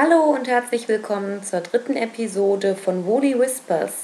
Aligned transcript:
Hallo 0.00 0.32
und 0.32 0.46
herzlich 0.46 0.86
willkommen 0.86 1.42
zur 1.42 1.60
dritten 1.60 1.96
Episode 1.96 2.76
von 2.76 3.04
Woolly 3.04 3.36
Whispers. 3.36 3.94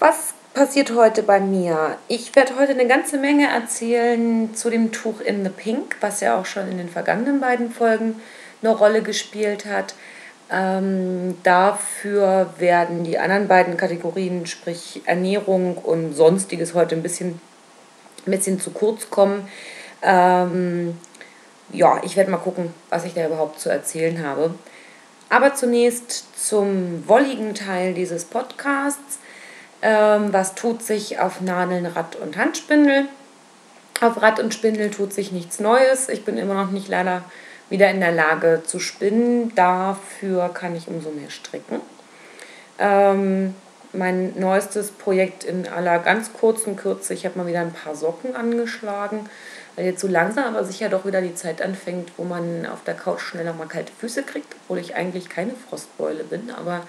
Was 0.00 0.34
passiert 0.54 0.92
heute 0.92 1.22
bei 1.22 1.38
mir? 1.38 1.98
Ich 2.08 2.34
werde 2.34 2.58
heute 2.58 2.72
eine 2.72 2.88
ganze 2.88 3.16
Menge 3.16 3.46
erzählen 3.46 4.56
zu 4.56 4.68
dem 4.68 4.90
Tuch 4.90 5.20
in 5.20 5.44
the 5.44 5.50
Pink, 5.50 5.94
was 6.00 6.20
ja 6.20 6.36
auch 6.36 6.46
schon 6.46 6.68
in 6.68 6.78
den 6.78 6.88
vergangenen 6.88 7.38
beiden 7.38 7.70
Folgen 7.70 8.20
eine 8.60 8.74
Rolle 8.74 9.02
gespielt 9.02 9.66
hat. 9.66 9.94
Ähm, 10.50 11.38
dafür 11.44 12.52
werden 12.58 13.04
die 13.04 13.18
anderen 13.18 13.46
beiden 13.46 13.76
Kategorien, 13.76 14.46
sprich 14.46 15.00
Ernährung 15.04 15.78
und 15.78 16.12
Sonstiges, 16.12 16.74
heute 16.74 16.96
ein 16.96 17.04
bisschen, 17.04 17.40
ein 18.26 18.32
bisschen 18.32 18.58
zu 18.58 18.72
kurz 18.72 19.10
kommen. 19.10 19.46
Ähm, 20.02 20.98
ja, 21.72 22.00
ich 22.02 22.16
werde 22.16 22.30
mal 22.30 22.36
gucken, 22.38 22.72
was 22.90 23.04
ich 23.04 23.14
da 23.14 23.26
überhaupt 23.26 23.60
zu 23.60 23.68
erzählen 23.68 24.24
habe. 24.24 24.54
Aber 25.28 25.54
zunächst 25.54 26.24
zum 26.40 27.06
wolligen 27.08 27.54
Teil 27.54 27.94
dieses 27.94 28.24
Podcasts. 28.24 29.18
Ähm, 29.82 30.32
was 30.32 30.54
tut 30.54 30.82
sich 30.82 31.18
auf 31.18 31.40
Nadeln, 31.40 31.86
Rad 31.86 32.16
und 32.16 32.36
Handspindel? 32.36 33.06
Auf 34.00 34.22
Rad 34.22 34.40
und 34.40 34.54
Spindel 34.54 34.90
tut 34.90 35.12
sich 35.12 35.32
nichts 35.32 35.58
Neues. 35.58 36.08
Ich 36.08 36.24
bin 36.24 36.38
immer 36.38 36.54
noch 36.54 36.70
nicht 36.70 36.88
leider 36.88 37.24
wieder 37.68 37.90
in 37.90 38.00
der 38.00 38.12
Lage 38.12 38.62
zu 38.64 38.78
spinnen. 38.78 39.54
Dafür 39.54 40.48
kann 40.54 40.76
ich 40.76 40.86
umso 40.88 41.10
mehr 41.10 41.30
stricken. 41.30 41.80
Ähm, 42.78 43.54
mein 43.92 44.38
neuestes 44.38 44.90
Projekt 44.90 45.44
in 45.44 45.66
aller 45.66 45.98
ganz 45.98 46.32
kurzen 46.32 46.76
Kürze. 46.76 47.14
Ich 47.14 47.24
habe 47.24 47.38
mal 47.38 47.46
wieder 47.46 47.60
ein 47.60 47.72
paar 47.72 47.96
Socken 47.96 48.36
angeschlagen 48.36 49.28
weil 49.76 49.84
jetzt 49.84 50.00
so 50.00 50.08
langsam 50.08 50.44
aber 50.44 50.64
sicher 50.64 50.88
doch 50.88 51.04
wieder 51.04 51.20
die 51.20 51.34
Zeit 51.34 51.62
anfängt, 51.62 52.12
wo 52.16 52.24
man 52.24 52.66
auf 52.66 52.82
der 52.84 52.94
Couch 52.94 53.20
schneller 53.20 53.52
mal 53.52 53.68
kalte 53.68 53.92
Füße 53.92 54.22
kriegt, 54.22 54.56
obwohl 54.62 54.78
ich 54.78 54.96
eigentlich 54.96 55.28
keine 55.28 55.52
Frostbeule 55.68 56.24
bin, 56.24 56.50
aber 56.50 56.82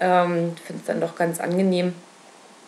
ähm, 0.00 0.56
finde 0.64 0.80
es 0.80 0.86
dann 0.86 1.00
doch 1.00 1.16
ganz 1.16 1.40
angenehm, 1.40 1.94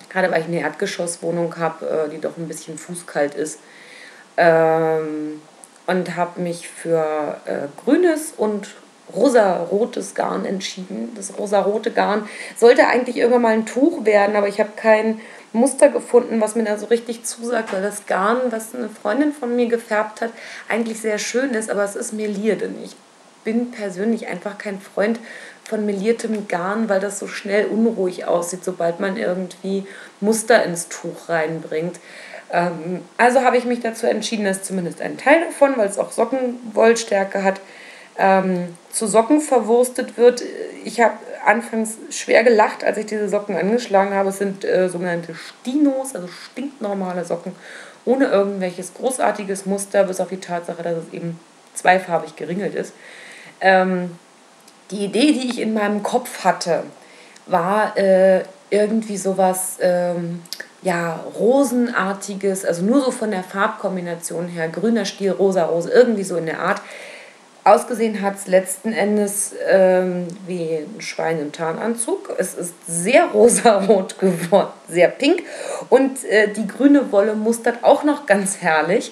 gerade 0.08 0.30
weil 0.30 0.40
ich 0.40 0.46
eine 0.46 0.60
Erdgeschosswohnung 0.60 1.56
habe, 1.58 2.06
äh, 2.06 2.08
die 2.08 2.20
doch 2.20 2.36
ein 2.36 2.48
bisschen 2.48 2.78
fußkalt 2.78 3.34
ist. 3.34 3.58
Ähm, 4.36 5.40
und 5.86 6.16
habe 6.16 6.40
mich 6.40 6.68
für 6.68 7.40
äh, 7.44 7.68
grünes 7.84 8.32
und 8.36 8.68
rosa-rotes 9.14 10.14
Garn 10.14 10.44
entschieden. 10.44 11.12
Das 11.14 11.38
rosa-rote 11.38 11.92
Garn 11.92 12.28
sollte 12.56 12.88
eigentlich 12.88 13.16
irgendwann 13.16 13.42
mal 13.42 13.52
ein 13.52 13.66
Tuch 13.66 14.04
werden, 14.04 14.34
aber 14.34 14.48
ich 14.48 14.58
habe 14.58 14.70
kein 14.74 15.20
Muster 15.52 15.88
gefunden, 15.88 16.40
was 16.40 16.54
mir 16.54 16.64
da 16.64 16.76
so 16.76 16.86
richtig 16.86 17.24
zusagt, 17.24 17.72
weil 17.72 17.82
das 17.82 18.06
Garn, 18.06 18.38
was 18.50 18.74
eine 18.74 18.88
Freundin 18.88 19.32
von 19.32 19.54
mir 19.54 19.66
gefärbt 19.66 20.20
hat, 20.20 20.30
eigentlich 20.68 21.00
sehr 21.00 21.18
schön 21.18 21.50
ist, 21.50 21.70
aber 21.70 21.84
es 21.84 21.96
ist 21.96 22.12
meliert 22.12 22.62
und 22.62 22.76
ich 22.84 22.96
bin 23.44 23.70
persönlich 23.70 24.26
einfach 24.26 24.58
kein 24.58 24.80
Freund 24.80 25.20
von 25.64 25.86
meliertem 25.86 26.48
Garn, 26.48 26.88
weil 26.88 27.00
das 27.00 27.18
so 27.18 27.26
schnell 27.26 27.66
unruhig 27.66 28.24
aussieht, 28.26 28.64
sobald 28.64 29.00
man 29.00 29.16
irgendwie 29.16 29.86
Muster 30.20 30.62
ins 30.64 30.88
Tuch 30.88 31.28
reinbringt. 31.28 31.98
Ähm, 32.52 33.02
also 33.16 33.40
habe 33.42 33.56
ich 33.56 33.64
mich 33.64 33.80
dazu 33.80 34.06
entschieden, 34.06 34.44
dass 34.44 34.62
zumindest 34.62 35.00
ein 35.00 35.16
Teil 35.16 35.40
davon, 35.40 35.76
weil 35.76 35.88
es 35.88 35.98
auch 35.98 36.12
Sockenwollstärke 36.12 37.42
hat, 37.42 37.60
ähm, 38.18 38.76
zu 38.90 39.06
Socken 39.06 39.40
verwurstet 39.40 40.16
wird. 40.16 40.42
Ich 40.84 41.00
habe 41.00 41.14
anfangs 41.44 41.98
schwer 42.10 42.42
gelacht, 42.44 42.84
als 42.84 42.98
ich 42.98 43.06
diese 43.06 43.28
Socken 43.28 43.56
angeschlagen 43.56 44.14
habe. 44.14 44.30
Es 44.30 44.38
sind 44.38 44.64
äh, 44.64 44.88
sogenannte 44.88 45.34
Stinos, 45.34 46.14
also 46.14 46.28
stinknormale 46.28 47.24
Socken, 47.24 47.52
ohne 48.04 48.26
irgendwelches 48.26 48.94
großartiges 48.94 49.66
Muster, 49.66 50.04
bis 50.04 50.20
auf 50.20 50.28
die 50.28 50.40
Tatsache, 50.40 50.82
dass 50.82 50.96
es 50.96 51.12
eben 51.12 51.38
zweifarbig 51.74 52.36
geringelt 52.36 52.74
ist. 52.74 52.92
Ähm, 53.60 54.16
die 54.90 55.04
Idee, 55.04 55.32
die 55.32 55.50
ich 55.50 55.60
in 55.60 55.74
meinem 55.74 56.02
Kopf 56.02 56.44
hatte, 56.44 56.84
war 57.46 57.96
äh, 57.96 58.42
irgendwie 58.70 59.16
sowas, 59.16 59.78
ähm, 59.80 60.42
ja, 60.82 61.24
rosenartiges, 61.38 62.64
also 62.64 62.82
nur 62.84 63.00
so 63.00 63.10
von 63.10 63.30
der 63.30 63.42
Farbkombination 63.42 64.48
her, 64.48 64.68
grüner 64.68 65.04
Stiel, 65.04 65.32
rosa, 65.32 65.64
rose, 65.64 65.90
irgendwie 65.90 66.22
so 66.22 66.36
in 66.36 66.46
der 66.46 66.60
Art. 66.60 66.80
Ausgesehen 67.66 68.22
hat 68.22 68.36
es 68.36 68.46
letzten 68.46 68.92
Endes 68.92 69.52
ähm, 69.68 70.28
wie 70.46 70.76
ein 70.76 71.00
Schwein 71.00 71.40
im 71.40 71.50
Tarnanzug. 71.50 72.32
Es 72.38 72.54
ist 72.54 72.74
sehr 72.86 73.24
rosarot 73.34 74.20
geworden, 74.20 74.70
sehr 74.88 75.08
pink. 75.08 75.42
Und 75.88 76.24
äh, 76.26 76.46
die 76.46 76.68
grüne 76.68 77.10
Wolle 77.10 77.34
mustert 77.34 77.82
auch 77.82 78.04
noch 78.04 78.26
ganz 78.26 78.58
herrlich. 78.58 79.10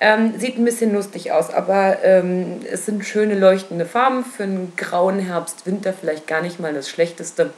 Ähm, 0.00 0.38
sieht 0.38 0.58
ein 0.58 0.66
bisschen 0.66 0.92
lustig 0.92 1.32
aus, 1.32 1.48
aber 1.48 2.04
ähm, 2.04 2.60
es 2.70 2.84
sind 2.84 3.06
schöne 3.06 3.36
leuchtende 3.38 3.86
Farben. 3.86 4.22
Für 4.22 4.42
einen 4.42 4.74
grauen 4.76 5.18
Herbst, 5.18 5.64
Winter 5.64 5.94
vielleicht 5.94 6.26
gar 6.26 6.42
nicht 6.42 6.60
mal 6.60 6.74
das 6.74 6.90
Schlechteste. 6.90 7.54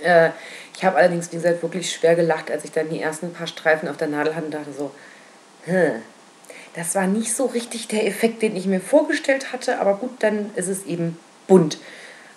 Äh, 0.00 0.30
ich 0.76 0.84
habe 0.84 0.96
allerdings, 0.96 1.32
wie 1.32 1.36
gesagt, 1.36 1.64
wirklich 1.64 1.92
schwer 1.92 2.14
gelacht, 2.14 2.52
als 2.52 2.62
ich 2.62 2.70
dann 2.70 2.88
die 2.88 3.02
ersten 3.02 3.32
paar 3.32 3.48
Streifen 3.48 3.88
auf 3.88 3.96
der 3.96 4.06
Nadel 4.06 4.36
hatte 4.36 4.44
und 4.44 4.54
dachte 4.54 4.72
so, 4.72 4.92
hm, 5.64 6.02
das 6.76 6.94
war 6.94 7.06
nicht 7.06 7.34
so 7.34 7.46
richtig 7.46 7.88
der 7.88 8.06
Effekt, 8.06 8.42
den 8.42 8.54
ich 8.54 8.66
mir 8.66 8.80
vorgestellt 8.80 9.52
hatte, 9.52 9.80
aber 9.80 9.94
gut, 9.94 10.10
dann 10.20 10.50
ist 10.56 10.68
es 10.68 10.84
eben 10.84 11.18
bunt. 11.46 11.78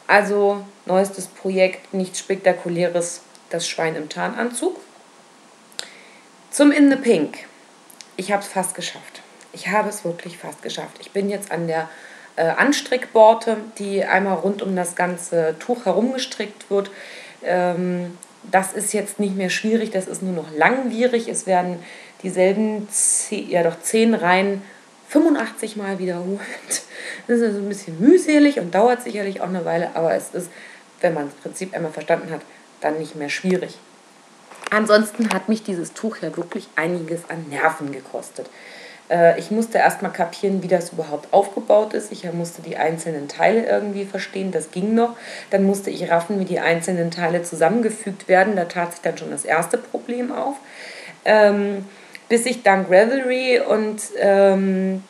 Also 0.08 0.64
neuestes 0.86 1.28
Projekt, 1.28 1.94
nichts 1.94 2.20
Spektakuläres, 2.20 3.22
das 3.50 3.68
Schwein 3.68 3.96
im 3.96 4.08
Tarnanzug. 4.10 4.80
Zum 6.50 6.72
In 6.72 6.90
the 6.90 6.96
Pink. 6.96 7.38
Ich 8.16 8.32
habe 8.32 8.42
es 8.42 8.48
fast 8.48 8.76
geschafft. 8.76 9.22
Ich 9.52 9.68
habe 9.68 9.90
es 9.90 10.06
wirklich 10.06 10.38
fast 10.38 10.62
geschafft. 10.62 10.98
Ich 11.00 11.12
bin 11.12 11.30
jetzt 11.30 11.52
an 11.52 11.68
der 11.68 11.90
äh, 12.38 12.44
Anstrickborte, 12.44 13.58
die 13.78 14.06
einmal 14.06 14.38
rund 14.38 14.62
um 14.62 14.76
das 14.76 14.96
ganze 14.96 15.56
Tuch 15.60 15.86
herumgestrickt 15.86 16.70
wird. 16.70 16.92
Ähm, 17.44 18.18
das 18.44 18.74
ist 18.74 18.94
jetzt 18.94 19.20
nicht 19.20 19.36
mehr 19.36 19.50
schwierig, 19.50 19.92
das 19.92 20.08
ist 20.08 20.24
nur 20.24 20.34
noch 20.34 20.52
langwierig. 20.56 21.28
Es 21.28 21.46
werden 21.46 21.80
dieselben 22.24 22.88
zehn, 22.90 23.50
ja 23.50 23.64
doch 23.64 23.80
zehn 23.82 24.14
Reihen 24.14 24.62
85 25.10 25.76
Mal 25.76 26.00
wiederholt. 26.00 26.40
Das 27.28 27.38
ist 27.38 27.44
also 27.44 27.60
ein 27.60 27.70
bisschen 27.70 28.00
mühselig 28.00 28.60
und 28.60 28.74
dauert 28.74 29.04
sicherlich 29.04 29.42
auch 29.42 29.48
eine 29.48 29.66
Weile, 29.66 29.92
aber 29.96 30.14
es 30.16 30.34
ist, 30.34 30.50
wenn 31.02 31.14
man 31.14 31.26
das 31.26 31.36
Prinzip 31.36 31.76
einmal 31.76 31.92
verstanden 31.92 32.32
hat, 32.32 32.42
dann 32.82 32.98
nicht 32.98 33.16
mehr 33.16 33.30
schwierig. 33.30 33.78
Ansonsten 34.72 35.34
hat 35.34 35.50
mich 35.50 35.64
dieses 35.64 35.94
Tuch 35.94 36.18
ja 36.22 36.36
wirklich 36.36 36.68
einiges 36.76 37.30
an 37.30 37.48
Nerven 37.50 37.92
gekostet. 37.92 38.50
Äh, 39.10 39.40
ich 39.40 39.52
musste 39.52 39.80
erstmal 39.80 40.12
kapieren, 40.12 40.62
wie 40.62 40.68
das 40.68 40.92
überhaupt 40.92 41.34
aufgebaut 41.34 41.94
ist. 41.94 42.12
Ich 42.12 42.32
musste 42.32 42.62
die 42.62 42.78
einzelnen 42.78 43.28
Teile 43.28 43.66
irgendwie 43.66 44.06
verstehen, 44.06 44.52
das 44.52 44.72
ging 44.72 44.94
noch. 44.94 45.16
Dann 45.50 45.64
musste 45.64 45.90
ich 45.90 46.10
raffen, 46.10 46.40
wie 46.40 46.46
die 46.46 46.60
einzelnen 46.60 47.12
Teile 47.12 47.44
zusammengefügt 47.44 48.28
werden. 48.28 48.56
Da 48.56 48.66
tat 48.66 48.92
sich 48.92 49.02
dann 49.02 49.18
schon 49.18 49.32
das 49.32 49.46
erste 49.46 49.78
Problem 49.78 50.32
auf. 50.32 50.56
Ähm, 51.26 51.86
bis 52.30 52.46
ich 52.46 52.64
dank 52.64 52.90
Revelry 52.90 53.60
und 53.60 54.02
ähm, 54.18 55.04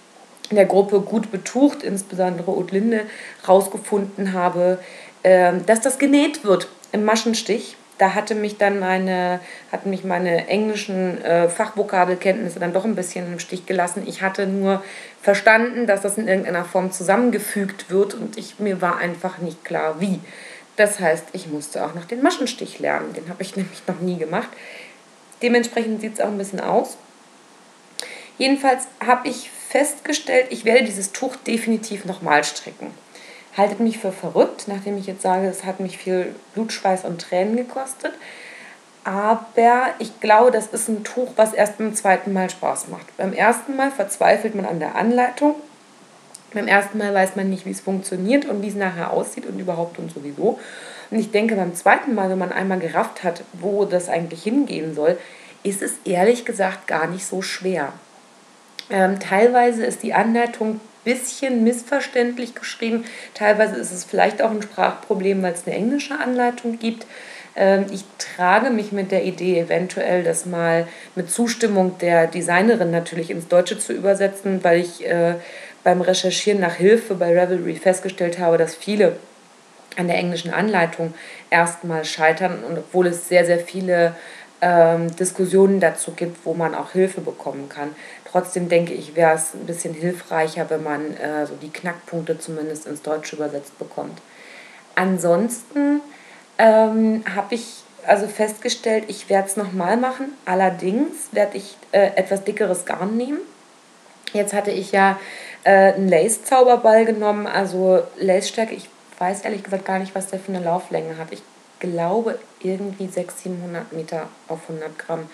der 0.51 0.65
Gruppe 0.65 1.01
gut 1.01 1.31
betucht, 1.31 1.83
insbesondere 1.83 2.49
Otlinde, 2.49 3.01
rausgefunden 3.47 4.33
habe, 4.33 4.79
ähm, 5.23 5.65
dass 5.65 5.81
das 5.81 5.99
genäht 5.99 6.43
wird 6.43 6.67
im 6.91 7.03
Maschenstich. 7.03 7.75
Da 7.97 8.15
hatte 8.15 8.33
mich 8.33 8.57
dann 8.57 8.79
meine, 8.79 9.41
hatten 9.73 9.89
mich 9.89 10.05
meine 10.05 10.47
englischen 10.47 11.21
äh, 11.21 11.49
Fachvokabelkenntnisse 11.49 12.57
dann 12.57 12.71
doch 12.71 12.85
ein 12.85 12.95
bisschen 12.95 13.31
im 13.33 13.39
Stich 13.39 13.65
gelassen. 13.65 14.03
Ich 14.07 14.21
hatte 14.21 14.47
nur 14.47 14.81
verstanden, 15.21 15.85
dass 15.85 16.01
das 16.01 16.17
in 16.17 16.29
irgendeiner 16.29 16.63
Form 16.63 16.93
zusammengefügt 16.93 17.91
wird 17.91 18.13
und 18.13 18.37
ich, 18.37 18.57
mir 18.59 18.81
war 18.81 18.97
einfach 18.97 19.39
nicht 19.39 19.65
klar, 19.65 19.99
wie. 19.99 20.21
Das 20.77 21.01
heißt, 21.01 21.25
ich 21.33 21.47
musste 21.47 21.85
auch 21.85 21.93
noch 21.93 22.05
den 22.05 22.23
Maschenstich 22.23 22.79
lernen. 22.79 23.13
Den 23.13 23.27
habe 23.27 23.43
ich 23.43 23.55
nämlich 23.57 23.81
noch 23.85 23.99
nie 23.99 24.17
gemacht. 24.17 24.47
Dementsprechend 25.41 25.99
sieht 25.99 26.13
es 26.13 26.21
auch 26.21 26.27
ein 26.27 26.37
bisschen 26.37 26.61
aus. 26.61 26.97
Jedenfalls 28.39 28.87
habe 29.05 29.27
ich 29.27 29.51
festgestellt, 29.51 30.47
ich 30.49 30.65
werde 30.65 30.85
dieses 30.85 31.11
Tuch 31.11 31.35
definitiv 31.35 32.05
nochmal 32.05 32.43
stricken. 32.43 32.87
Haltet 33.55 33.81
mich 33.81 33.99
für 33.99 34.13
verrückt, 34.13 34.63
nachdem 34.67 34.97
ich 34.97 35.05
jetzt 35.07 35.21
sage, 35.21 35.47
es 35.47 35.65
hat 35.65 35.81
mich 35.81 35.97
viel 35.97 36.33
Blutschweiß 36.53 37.03
und 37.03 37.21
Tränen 37.21 37.57
gekostet. 37.57 38.13
Aber 39.03 39.87
ich 39.99 40.19
glaube, 40.21 40.51
das 40.51 40.67
ist 40.67 40.87
ein 40.87 41.03
Tuch, 41.03 41.33
was 41.35 41.53
erst 41.53 41.77
beim 41.77 41.93
zweiten 41.93 42.31
Mal 42.31 42.49
Spaß 42.49 42.87
macht. 42.87 43.15
Beim 43.17 43.33
ersten 43.33 43.75
Mal 43.75 43.91
verzweifelt 43.91 44.55
man 44.55 44.65
an 44.65 44.79
der 44.79 44.95
Anleitung. 44.95 45.55
Beim 46.53 46.67
ersten 46.67 46.97
Mal 46.97 47.13
weiß 47.13 47.35
man 47.35 47.49
nicht, 47.49 47.65
wie 47.65 47.71
es 47.71 47.81
funktioniert 47.81 48.45
und 48.45 48.61
wie 48.61 48.69
es 48.69 48.75
nachher 48.75 49.11
aussieht 49.11 49.45
und 49.45 49.59
überhaupt 49.59 49.99
und 49.99 50.13
sowieso. 50.13 50.59
Und 51.11 51.19
ich 51.19 51.31
denke, 51.31 51.55
beim 51.55 51.75
zweiten 51.75 52.15
Mal, 52.15 52.29
wenn 52.29 52.37
man 52.37 52.53
einmal 52.53 52.79
gerafft 52.79 53.23
hat, 53.23 53.43
wo 53.53 53.83
das 53.83 54.07
eigentlich 54.07 54.43
hingehen 54.43 54.95
soll, 54.95 55.17
ist 55.63 55.81
es 55.81 55.95
ehrlich 56.05 56.45
gesagt 56.45 56.87
gar 56.87 57.07
nicht 57.07 57.25
so 57.25 57.41
schwer. 57.41 57.91
Ähm, 58.89 59.19
teilweise 59.19 59.85
ist 59.85 60.03
die 60.03 60.13
Anleitung 60.13 60.75
ein 60.75 60.81
bisschen 61.03 61.63
missverständlich 61.63 62.55
geschrieben. 62.55 63.05
Teilweise 63.33 63.75
ist 63.75 63.91
es 63.91 64.03
vielleicht 64.03 64.41
auch 64.41 64.51
ein 64.51 64.61
Sprachproblem, 64.61 65.41
weil 65.43 65.53
es 65.53 65.65
eine 65.65 65.75
englische 65.75 66.19
Anleitung 66.19 66.79
gibt. 66.79 67.05
Ähm, 67.55 67.85
ich 67.91 68.03
trage 68.17 68.69
mich 68.69 68.91
mit 68.91 69.11
der 69.11 69.23
Idee, 69.25 69.59
eventuell 69.59 70.23
das 70.23 70.45
mal 70.45 70.87
mit 71.15 71.29
Zustimmung 71.29 71.97
der 71.99 72.27
Designerin 72.27 72.91
natürlich 72.91 73.29
ins 73.31 73.47
Deutsche 73.47 73.77
zu 73.77 73.93
übersetzen, 73.93 74.63
weil 74.63 74.79
ich 74.79 75.05
äh, 75.05 75.35
beim 75.83 76.01
Recherchieren 76.01 76.59
nach 76.59 76.75
Hilfe 76.75 77.15
bei 77.15 77.31
Revelry 77.31 77.75
festgestellt 77.75 78.39
habe, 78.39 78.57
dass 78.57 78.75
viele 78.75 79.17
an 79.97 80.07
der 80.07 80.17
englischen 80.17 80.53
Anleitung 80.53 81.13
erstmal 81.49 82.05
scheitern 82.05 82.63
und 82.63 82.77
obwohl 82.77 83.07
es 83.07 83.27
sehr, 83.27 83.45
sehr 83.45 83.59
viele 83.59 84.15
ähm, 84.61 85.15
Diskussionen 85.15 85.79
dazu 85.79 86.11
gibt, 86.11 86.45
wo 86.45 86.53
man 86.53 86.75
auch 86.75 86.91
Hilfe 86.91 87.21
bekommen 87.21 87.69
kann. 87.69 87.95
Trotzdem 88.25 88.69
denke 88.69 88.93
ich, 88.93 89.15
wäre 89.15 89.35
es 89.35 89.53
ein 89.53 89.65
bisschen 89.65 89.93
hilfreicher, 89.93 90.69
wenn 90.69 90.83
man 90.83 91.15
äh, 91.17 91.45
so 91.45 91.55
die 91.55 91.71
Knackpunkte 91.71 92.39
zumindest 92.39 92.85
ins 92.85 93.01
Deutsche 93.01 93.35
übersetzt 93.35 93.77
bekommt. 93.79 94.19
Ansonsten 94.95 96.01
ähm, 96.57 97.23
habe 97.33 97.55
ich 97.55 97.83
also 98.05 98.27
festgestellt, 98.27 99.05
ich 99.07 99.29
werde 99.29 99.47
es 99.47 99.57
nochmal 99.57 99.97
machen. 99.97 100.33
Allerdings 100.45 101.29
werde 101.31 101.57
ich 101.57 101.77
äh, 101.91 102.11
etwas 102.15 102.43
dickeres 102.43 102.85
Garn 102.85 103.17
nehmen. 103.17 103.39
Jetzt 104.33 104.53
hatte 104.53 104.71
ich 104.71 104.91
ja 104.91 105.19
äh, 105.63 105.93
einen 105.93 106.07
Lace-Zauberball 106.07 107.05
genommen, 107.05 107.47
also 107.47 108.03
Lace-Stärke. 108.17 108.75
Ich 108.75 108.89
weiß 109.17 109.41
ehrlich 109.41 109.63
gesagt 109.63 109.85
gar 109.85 109.99
nicht, 109.99 110.15
was 110.15 110.27
der 110.27 110.39
für 110.39 110.53
eine 110.53 110.63
Lauflänge 110.63 111.17
hat. 111.17 111.27
Ich 111.31 111.41
glaube 111.79 112.39
irgendwie 112.61 113.07
600, 113.07 113.39
700 113.39 113.93
Meter 113.93 114.27
auf 114.47 114.59
100 114.69 114.97
Gramm. 114.97 115.29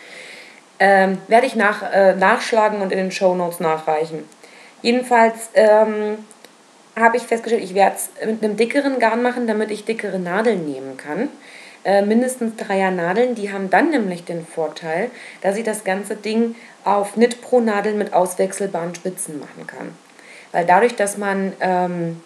Ähm, 0.79 1.19
werde 1.27 1.47
ich 1.47 1.55
nach, 1.55 1.81
äh, 1.91 2.15
nachschlagen 2.15 2.81
und 2.81 2.91
in 2.91 2.97
den 2.97 3.11
Show 3.11 3.33
Notes 3.33 3.59
nachreichen. 3.59 4.23
Jedenfalls 4.81 5.49
ähm, 5.53 6.17
habe 6.95 7.17
ich 7.17 7.23
festgestellt, 7.23 7.63
ich 7.63 7.73
werde 7.73 7.95
es 7.95 8.09
mit 8.25 8.43
einem 8.43 8.57
dickeren 8.57 8.99
Garn 8.99 9.21
machen, 9.21 9.47
damit 9.47 9.71
ich 9.71 9.85
dickere 9.85 10.19
Nadeln 10.19 10.65
nehmen 10.65 10.97
kann. 10.97 11.29
Äh, 11.83 12.01
mindestens 12.01 12.55
Dreier 12.55 12.91
Nadeln, 12.91 13.35
die 13.35 13.51
haben 13.53 13.69
dann 13.69 13.91
nämlich 13.91 14.25
den 14.25 14.45
Vorteil, 14.45 15.11
dass 15.41 15.55
ich 15.55 15.63
das 15.63 15.83
ganze 15.83 16.15
Ding 16.15 16.55
auf 16.83 17.13
Knit 17.13 17.41
Pro 17.41 17.59
Nadeln 17.59 17.97
mit 17.97 18.13
auswechselbaren 18.13 18.95
Spitzen 18.95 19.39
machen 19.39 19.67
kann. 19.67 19.91
Weil 20.51 20.65
dadurch, 20.65 20.95
dass 20.95 21.17
man 21.17 21.53
ähm, 21.59 22.21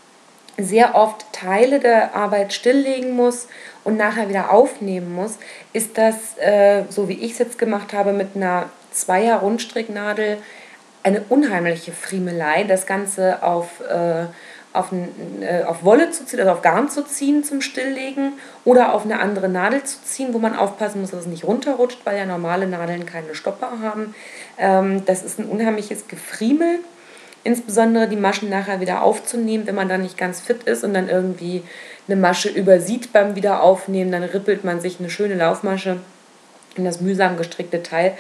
sehr 0.64 0.96
oft 0.96 1.26
Teile 1.32 1.80
der 1.80 2.16
Arbeit 2.16 2.54
stilllegen 2.54 3.16
muss 3.16 3.48
und 3.84 3.98
nachher 3.98 4.30
wieder 4.30 4.52
aufnehmen 4.52 5.14
muss, 5.14 5.38
ist 5.74 5.98
das, 5.98 6.38
äh, 6.38 6.84
so 6.90 7.10
wie 7.10 7.14
ich 7.14 7.34
es 7.34 7.40
jetzt 7.40 7.58
gemacht 7.58 7.94
habe, 7.94 8.14
mit 8.14 8.36
einer 8.36 8.70
Zweier 8.92 9.38
Rundstricknadel 9.40 10.38
eine 11.04 11.24
unheimliche 11.30 11.92
Friemelei, 11.92 12.64
das 12.64 12.86
Ganze 12.86 13.42
auf, 13.42 13.82
äh, 13.82 14.26
auf, 14.74 14.92
äh, 15.42 15.64
auf 15.64 15.84
Wolle 15.84 16.12
zu 16.12 16.26
ziehen, 16.26 16.40
also 16.40 16.52
auf 16.52 16.62
Garn 16.62 16.90
zu 16.90 17.04
ziehen 17.04 17.44
zum 17.44 17.62
Stilllegen 17.62 18.34
oder 18.66 18.94
auf 18.94 19.06
eine 19.06 19.20
andere 19.20 19.50
Nadel 19.50 19.84
zu 19.84 20.04
ziehen, 20.04 20.34
wo 20.34 20.40
man 20.40 20.56
aufpassen 20.56 21.02
muss, 21.02 21.12
dass 21.12 21.22
es 21.22 21.28
nicht 21.28 21.46
runterrutscht, 21.46 22.02
weil 22.04 22.18
ja 22.18 22.26
normale 22.26 22.68
Nadeln 22.68 23.06
keine 23.06 23.34
Stopper 23.34 23.80
haben. 23.82 24.14
Ähm, 24.58 25.06
das 25.06 25.24
ist 25.24 25.40
ein 25.40 25.46
unheimliches 25.46 26.08
Gefriemel 26.08 26.80
insbesondere 27.44 28.08
die 28.08 28.16
Maschen 28.16 28.50
nachher 28.50 28.82
wieder 28.82 29.04
aufzunehmen, 29.04 29.68
wenn 29.68 29.76
man 29.76 29.90
dann 29.90 30.02
nicht 30.02 30.18
ganz 30.18 30.40
fit 30.40 30.64
ist 30.64 30.84
und 30.84 30.94
dann 30.94 31.10
irgendwie 31.10 31.64
eine 32.08 32.16
Masche 32.16 32.50
übersieht 32.50 33.14
beim 33.14 33.36
Wiederaufnehmen, 33.36 34.12
dann 34.12 34.24
rippelt 34.24 34.64
man 34.64 34.82
sich 34.82 35.00
eine 35.00 35.10
schöne 35.10 35.36
Laufmasche 35.36 35.98
in 36.76 36.86
das 36.86 37.02
mühsam 37.02 37.38
gestrickte 37.38 37.84
Teil. 37.84 38.18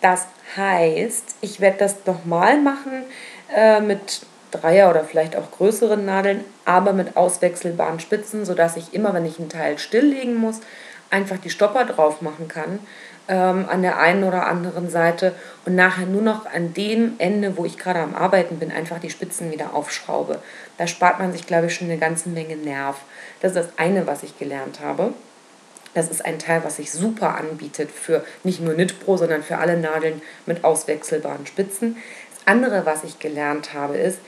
Das 0.00 0.26
heißt, 0.56 1.36
ich 1.40 1.60
werde 1.60 1.78
das 1.78 1.96
nochmal 2.06 2.60
machen 2.60 3.04
äh, 3.54 3.80
mit 3.80 4.22
Dreier 4.50 4.90
oder 4.90 5.04
vielleicht 5.04 5.36
auch 5.36 5.50
größeren 5.50 6.04
Nadeln, 6.04 6.44
aber 6.64 6.92
mit 6.92 7.16
auswechselbaren 7.16 8.00
Spitzen, 8.00 8.44
sodass 8.44 8.76
ich 8.76 8.94
immer, 8.94 9.12
wenn 9.14 9.26
ich 9.26 9.38
ein 9.38 9.48
Teil 9.48 9.78
stilllegen 9.78 10.36
muss, 10.36 10.60
einfach 11.10 11.38
die 11.38 11.50
Stopper 11.50 11.84
drauf 11.84 12.22
machen 12.22 12.48
kann 12.48 12.78
ähm, 13.28 13.66
an 13.68 13.82
der 13.82 13.98
einen 13.98 14.24
oder 14.24 14.46
anderen 14.46 14.90
Seite 14.90 15.34
und 15.64 15.74
nachher 15.74 16.06
nur 16.06 16.22
noch 16.22 16.46
an 16.46 16.74
dem 16.74 17.14
Ende, 17.18 17.56
wo 17.56 17.64
ich 17.64 17.78
gerade 17.78 18.00
am 18.00 18.14
Arbeiten 18.14 18.58
bin, 18.58 18.70
einfach 18.70 18.98
die 18.98 19.10
Spitzen 19.10 19.50
wieder 19.50 19.74
aufschraube. 19.74 20.40
Da 20.76 20.86
spart 20.86 21.18
man 21.18 21.32
sich, 21.32 21.46
glaube 21.46 21.66
ich, 21.66 21.74
schon 21.74 21.88
eine 21.88 21.98
ganze 21.98 22.28
Menge 22.28 22.56
Nerv. 22.56 22.96
Das 23.40 23.52
ist 23.52 23.56
das 23.56 23.78
eine, 23.78 24.06
was 24.06 24.22
ich 24.22 24.38
gelernt 24.38 24.80
habe. 24.80 25.14
Das 25.94 26.10
ist 26.10 26.24
ein 26.24 26.38
Teil, 26.38 26.64
was 26.64 26.76
sich 26.76 26.90
super 26.90 27.36
anbietet 27.36 27.90
für 27.90 28.24
nicht 28.42 28.60
nur 28.60 28.74
Knitpro, 28.74 29.16
sondern 29.16 29.42
für 29.42 29.58
alle 29.58 29.78
Nadeln 29.78 30.20
mit 30.44 30.64
auswechselbaren 30.64 31.46
Spitzen. 31.46 31.96
Das 32.30 32.46
andere, 32.52 32.84
was 32.84 33.04
ich 33.04 33.20
gelernt 33.20 33.74
habe, 33.74 33.96
ist, 33.96 34.18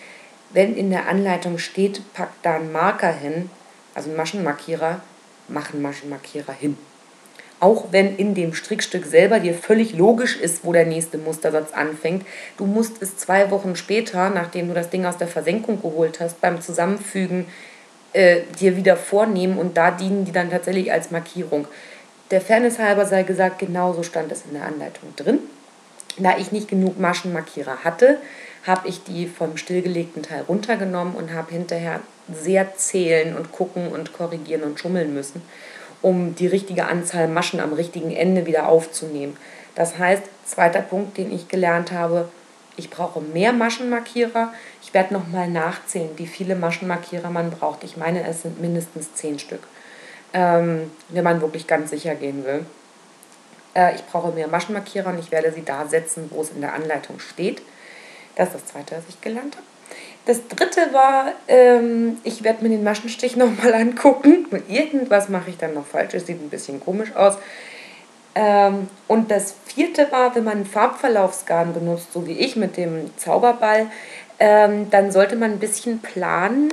wenn 0.51 0.77
in 0.77 0.91
der 0.91 1.09
Anleitung 1.09 1.59
steht, 1.59 2.01
pack 2.15 2.31
da 2.43 2.55
einen 2.55 2.71
Marker 2.71 3.13
hin, 3.13 3.51
also 3.95 4.09
einen 4.09 4.17
Maschenmarkierer, 4.17 5.01
mach 5.49 5.73
einen 5.73 5.83
Maschenmarkierer 5.83 6.53
hin 6.53 6.79
auch 7.61 7.87
wenn 7.91 8.17
in 8.17 8.35
dem 8.35 8.55
Strickstück 8.55 9.07
selber 9.07 9.41
dir 9.41 9.55
völlig 9.55 9.95
logisch 9.95 10.37
ist, 10.37 10.65
wo 10.65 10.73
der 10.73 10.85
nächste 10.85 11.19
Mustersatz 11.19 11.73
anfängt. 11.73 12.27
Du 12.59 12.67
musst 12.67 13.01
es 13.01 13.17
zwei 13.17 13.51
Wochen 13.51 13.77
später, 13.77 14.31
nachdem 14.31 14.69
du 14.69 14.75
das 14.75 14.91
Ding 14.91 15.07
aus 15.07 15.17
der 15.17 15.29
Versenkung 15.29 15.81
geholt 15.81 16.21
hast, 16.21 16.41
beim 16.41 16.61
Zusammenfügen 16.61 17.47
äh, 18.13 18.41
dir 18.61 18.77
wieder 18.77 18.97
vornehmen 18.97 19.59
und 19.59 19.77
da 19.77 19.91
dienen 19.91 20.25
die 20.25 20.33
dann 20.33 20.51
tatsächlich 20.51 20.93
als 20.93 21.11
Markierung. 21.11 21.67
Der 22.31 22.41
Fairness 22.41 22.79
halber 22.79 23.07
sei 23.07 23.23
gesagt, 23.23 23.59
genauso 23.59 24.03
stand 24.03 24.31
es 24.33 24.43
in 24.47 24.55
der 24.55 24.67
Anleitung 24.67 25.15
drin. 25.17 25.39
Da 26.19 26.37
ich 26.39 26.53
nicht 26.53 26.69
genug 26.69 26.99
Maschenmarkierer 26.99 27.85
hatte, 27.85 28.19
habe 28.67 28.89
ich 28.89 29.05
die 29.05 29.27
vom 29.27 29.57
stillgelegten 29.57 30.23
Teil 30.23 30.43
runtergenommen 30.43 31.15
und 31.15 31.33
habe 31.33 31.53
hinterher 31.53 32.01
sehr 32.33 32.75
zählen 32.77 33.37
und 33.37 33.53
gucken 33.53 33.89
und 33.89 34.13
korrigieren 34.13 34.63
und 34.63 34.81
schummeln 34.81 35.15
müssen 35.15 35.41
um 36.03 36.35
die 36.35 36.47
richtige 36.47 36.87
Anzahl 36.87 37.29
Maschen 37.29 37.61
am 37.61 37.73
richtigen 37.73 38.11
Ende 38.11 38.47
wieder 38.47 38.69
aufzunehmen. 38.69 39.37
Das 39.75 39.99
heißt, 39.99 40.23
zweiter 40.45 40.81
Punkt, 40.81 41.19
den 41.19 41.33
ich 41.33 41.49
gelernt 41.49 41.93
habe, 41.93 42.29
ich 42.77 42.91
brauche 42.91 43.21
mehr 43.21 43.53
Maschenmarkierer. 43.53 44.53
Ich 44.83 44.93
werde 44.93 45.15
nochmal 45.15 45.49
nachzählen, 45.49 46.11
wie 46.17 46.27
viele 46.27 46.55
Maschenmarkierer 46.55 47.31
man 47.31 47.51
braucht. 47.51 47.85
Ich 47.85 47.97
meine, 47.97 48.27
es 48.27 48.43
sind 48.43 48.61
mindestens 48.61 49.15
zehn 49.15 49.39
Stück, 49.39 49.63
ähm, 50.35 50.91
wenn 51.09 51.25
man 51.25 51.41
wirklich 51.41 51.67
ganz 51.67 51.91
sicher 51.91 52.15
gehen 52.15 52.45
will. 52.45 52.67
Äh, 53.75 53.95
ich 53.95 54.05
brauche 54.05 54.33
mehr 54.33 54.49
Maschenmarkierer 54.49 55.09
und 55.09 55.19
ich 55.19 55.31
werde 55.31 55.53
sie 55.53 55.65
da 55.65 55.87
setzen, 55.87 56.31
wo 56.31 56.43
es 56.43 56.51
in 56.51 56.61
der 56.61 56.75
Anleitung 56.75 57.19
steht. 57.19 57.63
Das 58.35 58.49
ist 58.49 58.55
das 58.55 58.67
Zweite, 58.67 58.97
was 58.97 59.05
ich 59.09 59.21
gelernt 59.23 59.57
habe. 59.57 59.76
Das 60.27 60.49
dritte 60.49 60.93
war, 60.93 61.33
ähm, 61.47 62.19
ich 62.25 62.43
werde 62.43 62.65
mir 62.65 62.71
den 62.71 62.83
Maschenstich 62.83 63.37
nochmal 63.37 63.73
angucken. 63.75 64.47
Irgendwas 64.69 65.29
mache 65.29 65.51
ich 65.51 65.57
dann 65.57 65.75
noch 65.75 65.87
falsch. 65.87 66.15
Es 66.15 66.27
sieht 66.27 66.43
ein 66.43 66.51
bisschen 66.51 66.81
komisch 66.81 67.15
aus. 67.15 67.39
Ähm, 68.35 68.89
und 69.07 69.31
das 69.31 69.55
vierte 69.65 70.11
war, 70.11 70.35
wenn 70.35 70.43
man 70.43 70.67
Farbverlaufsgarn 70.67 71.73
benutzt, 71.73 72.13
so 72.13 72.27
wie 72.27 72.33
ich 72.33 72.57
mit 72.57 72.77
dem 72.77 73.17
Zauberball, 73.17 73.87
ähm, 74.41 74.91
dann 74.91 75.13
sollte 75.13 75.37
man 75.37 75.53
ein 75.53 75.59
bisschen 75.61 76.01
planen, 76.01 76.73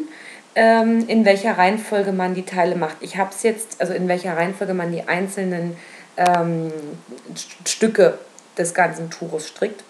ähm, 0.56 1.08
in 1.08 1.24
welcher 1.24 1.56
Reihenfolge 1.56 2.12
man 2.12 2.34
die 2.34 2.46
Teile 2.46 2.76
macht. 2.76 2.98
Ich 3.02 3.18
habe 3.18 3.30
es 3.30 3.44
jetzt, 3.44 3.80
also 3.80 3.94
in 3.94 4.08
welcher 4.08 4.36
Reihenfolge 4.36 4.74
man 4.74 4.92
die 4.92 5.08
einzelnen 5.08 5.78
ähm, 6.18 6.74
Stücke 7.66 8.18
des 8.58 8.74
ganzen 8.74 9.12
Tuches 9.12 9.48
strickt 9.48 9.84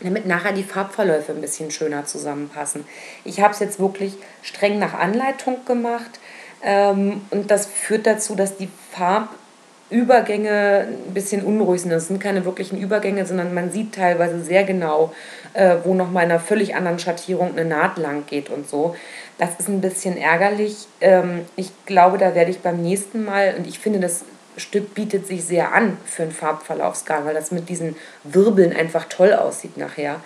damit 0.00 0.26
nachher 0.26 0.52
die 0.52 0.62
Farbverläufe 0.62 1.32
ein 1.32 1.40
bisschen 1.40 1.70
schöner 1.70 2.04
zusammenpassen. 2.04 2.84
Ich 3.24 3.40
habe 3.40 3.54
es 3.54 3.60
jetzt 3.60 3.80
wirklich 3.80 4.14
streng 4.42 4.78
nach 4.78 4.94
Anleitung 4.94 5.64
gemacht 5.64 6.20
ähm, 6.62 7.22
und 7.30 7.50
das 7.50 7.66
führt 7.66 8.06
dazu, 8.06 8.34
dass 8.34 8.56
die 8.56 8.68
Farbübergänge 8.90 10.88
ein 10.88 11.14
bisschen 11.14 11.42
unruhig 11.44 11.82
sind. 11.82 11.90
Das 11.90 12.08
sind 12.08 12.20
keine 12.20 12.44
wirklichen 12.44 12.78
Übergänge, 12.78 13.24
sondern 13.26 13.54
man 13.54 13.70
sieht 13.70 13.94
teilweise 13.94 14.42
sehr 14.42 14.64
genau, 14.64 15.14
äh, 15.54 15.76
wo 15.84 15.94
noch 15.94 16.10
mal 16.10 16.22
in 16.22 16.30
einer 16.30 16.40
völlig 16.40 16.74
anderen 16.74 16.98
Schattierung 16.98 17.52
eine 17.52 17.64
Naht 17.64 17.98
lang 17.98 18.26
geht 18.26 18.50
und 18.50 18.68
so. 18.68 18.94
Das 19.38 19.50
ist 19.58 19.68
ein 19.68 19.80
bisschen 19.80 20.16
ärgerlich. 20.16 20.88
Ähm, 21.00 21.46
ich 21.56 21.70
glaube, 21.86 22.18
da 22.18 22.34
werde 22.34 22.50
ich 22.50 22.60
beim 22.60 22.82
nächsten 22.82 23.24
Mal, 23.24 23.54
und 23.56 23.66
ich 23.66 23.78
finde, 23.78 24.00
das 24.00 24.24
Stück 24.56 24.94
bietet 24.94 25.26
sich 25.26 25.44
sehr 25.44 25.72
an 25.74 25.98
für 26.04 26.22
einen 26.22 26.32
Farbverlaufsgarn, 26.32 27.24
weil 27.24 27.34
das 27.34 27.50
mit 27.50 27.68
diesen 27.68 27.96
Wirbeln 28.24 28.74
einfach 28.74 29.04
toll 29.04 29.32
aussieht 29.32 29.76
nachher. 29.76 30.20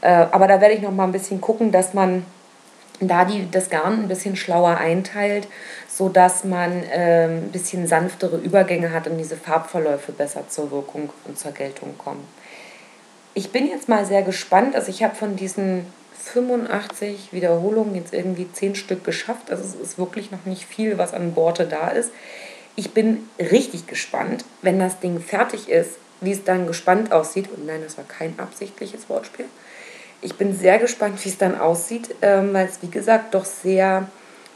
Äh, 0.00 0.26
aber 0.30 0.46
da 0.46 0.60
werde 0.60 0.74
ich 0.74 0.82
noch 0.82 0.92
mal 0.92 1.04
ein 1.04 1.12
bisschen 1.12 1.40
gucken, 1.40 1.72
dass 1.72 1.94
man 1.94 2.24
da 3.00 3.24
die, 3.24 3.50
das 3.50 3.68
Garn 3.68 4.04
ein 4.04 4.08
bisschen 4.08 4.36
schlauer 4.36 4.78
einteilt, 4.78 5.48
sodass 5.88 6.44
man 6.44 6.82
äh, 6.84 7.26
ein 7.26 7.50
bisschen 7.52 7.86
sanftere 7.86 8.38
Übergänge 8.38 8.92
hat 8.92 9.06
und 9.06 9.18
diese 9.18 9.36
Farbverläufe 9.36 10.12
besser 10.12 10.48
zur 10.48 10.70
Wirkung 10.70 11.10
und 11.24 11.38
zur 11.38 11.52
Geltung 11.52 11.98
kommen. 11.98 12.26
Ich 13.34 13.52
bin 13.52 13.68
jetzt 13.68 13.88
mal 13.88 14.06
sehr 14.06 14.22
gespannt. 14.22 14.74
Also 14.74 14.88
ich 14.88 15.02
habe 15.02 15.14
von 15.14 15.36
diesen 15.36 15.84
85 16.18 17.32
Wiederholungen 17.32 17.94
jetzt 17.94 18.14
irgendwie 18.14 18.50
10 18.50 18.74
Stück 18.74 19.04
geschafft. 19.04 19.50
Also 19.50 19.62
es 19.62 19.74
ist 19.74 19.98
wirklich 19.98 20.30
noch 20.30 20.46
nicht 20.46 20.64
viel, 20.64 20.96
was 20.96 21.12
an 21.12 21.34
Borte 21.34 21.66
da 21.66 21.88
ist 21.88 22.10
ich 22.76 22.92
bin 22.92 23.28
richtig 23.38 23.86
gespannt, 23.86 24.44
wenn 24.62 24.78
das 24.78 25.00
Ding 25.00 25.20
fertig 25.20 25.68
ist, 25.68 25.92
wie 26.20 26.32
es 26.32 26.44
dann 26.44 26.66
gespannt 26.66 27.10
aussieht. 27.10 27.48
Und 27.50 27.66
nein, 27.66 27.80
das 27.82 27.96
war 27.96 28.04
kein 28.04 28.38
absichtliches 28.38 29.08
Wortspiel. 29.08 29.46
Ich 30.20 30.36
bin 30.36 30.56
sehr 30.56 30.78
gespannt, 30.78 31.22
wie 31.24 31.28
es 31.28 31.38
dann 31.38 31.58
aussieht, 31.58 32.14
ähm, 32.22 32.52
weil 32.52 32.66
es, 32.66 32.82
wie 32.82 32.90
gesagt, 32.90 33.34
doch 33.34 33.44
sehr 33.44 34.08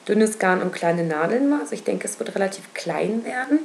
dünnes 0.07 0.39
Garn 0.39 0.63
und 0.63 0.73
kleine 0.73 1.05
Nadeln 1.05 1.51
war. 1.51 1.61
Also 1.61 1.73
ich 1.73 1.85
denke, 1.85 2.07
es 2.07 2.19
wird 2.19 2.35
relativ 2.35 2.73
klein 2.75 3.25
werden. 3.25 3.59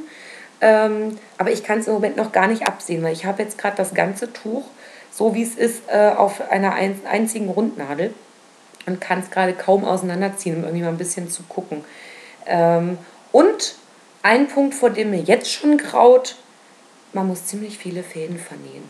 Ähm, 0.62 1.17
aber 1.38 1.51
ich 1.51 1.63
kann 1.63 1.79
es 1.79 1.88
im 1.88 1.93
Moment 1.93 2.15
noch 2.15 2.31
gar 2.31 2.47
nicht 2.47 2.67
absehen, 2.67 3.03
weil 3.03 3.13
ich 3.13 3.25
habe 3.25 3.43
jetzt 3.43 3.57
gerade 3.57 3.75
das 3.75 3.93
ganze 3.93 4.31
Tuch, 4.31 4.65
so 5.12 5.33
wie 5.35 5.43
es 5.43 5.55
ist, 5.55 5.83
äh, 5.88 6.12
auf 6.15 6.50
einer 6.50 6.74
ein 6.74 7.00
einzigen 7.05 7.50
Rundnadel. 7.50 8.13
und 8.85 9.01
kann 9.01 9.19
es 9.19 9.31
gerade 9.31 9.53
kaum 9.53 9.83
auseinanderziehen, 9.83 10.57
um 10.57 10.63
irgendwie 10.63 10.83
mal 10.83 10.89
ein 10.89 10.97
bisschen 10.97 11.29
zu 11.29 11.43
gucken. 11.43 11.83
Ähm, 12.45 13.00
und 13.31 13.75
ein 14.25 14.48
Punkt, 14.48 14.74
vor 14.74 14.89
dem 14.89 15.12
mir 15.12 15.22
jetzt 15.22 15.51
schon 15.51 15.77
graut, 15.77 16.36
man 17.13 17.27
muss 17.27 17.46
ziemlich 17.46 17.77
viele 17.77 18.01
Fäden 18.01 18.39
vernähen. 18.39 18.84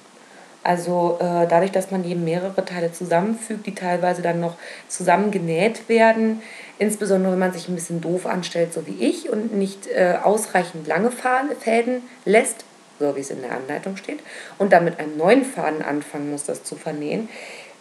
Also 0.64 1.18
äh, 1.20 1.46
dadurch, 1.46 1.74
dass 1.74 1.92
man 1.92 2.10
eben 2.10 2.24
mehrere 2.24 2.64
Teile 2.64 2.94
zusammenfügt, 2.94 3.66
die 3.68 3.76
teilweise 3.76 4.22
dann 4.22 4.40
noch 4.40 4.56
zusammengenäht 4.88 5.90
werden, 5.90 6.42
insbesondere 6.80 7.34
wenn 7.34 7.40
man 7.40 7.52
sich 7.52 7.68
ein 7.68 7.76
bisschen 7.76 8.00
doof 8.00 8.26
anstellt, 8.26 8.74
so 8.74 8.88
wie 8.88 9.04
ich, 9.04 9.30
und 9.30 9.54
nicht 9.54 9.88
äh, 9.88 10.20
ausreichend 10.24 10.88
lange 10.88 11.12
Fäden 11.12 12.02
lässt, 12.24 12.64
so 13.00 13.14
wie 13.18 13.20
es 13.20 13.30
in 13.30 13.42
der 13.42 13.52
Anleitung 13.52 13.98
steht, 13.98 14.22
und 14.58 14.72
dann 14.72 14.86
mit 14.86 15.00
einem 15.00 15.18
neuen 15.18 15.44
Faden 15.44 15.82
anfangen 15.82 16.32
muss, 16.32 16.46
das 16.46 16.64
zu 16.64 16.78
vernähen, 16.78 17.28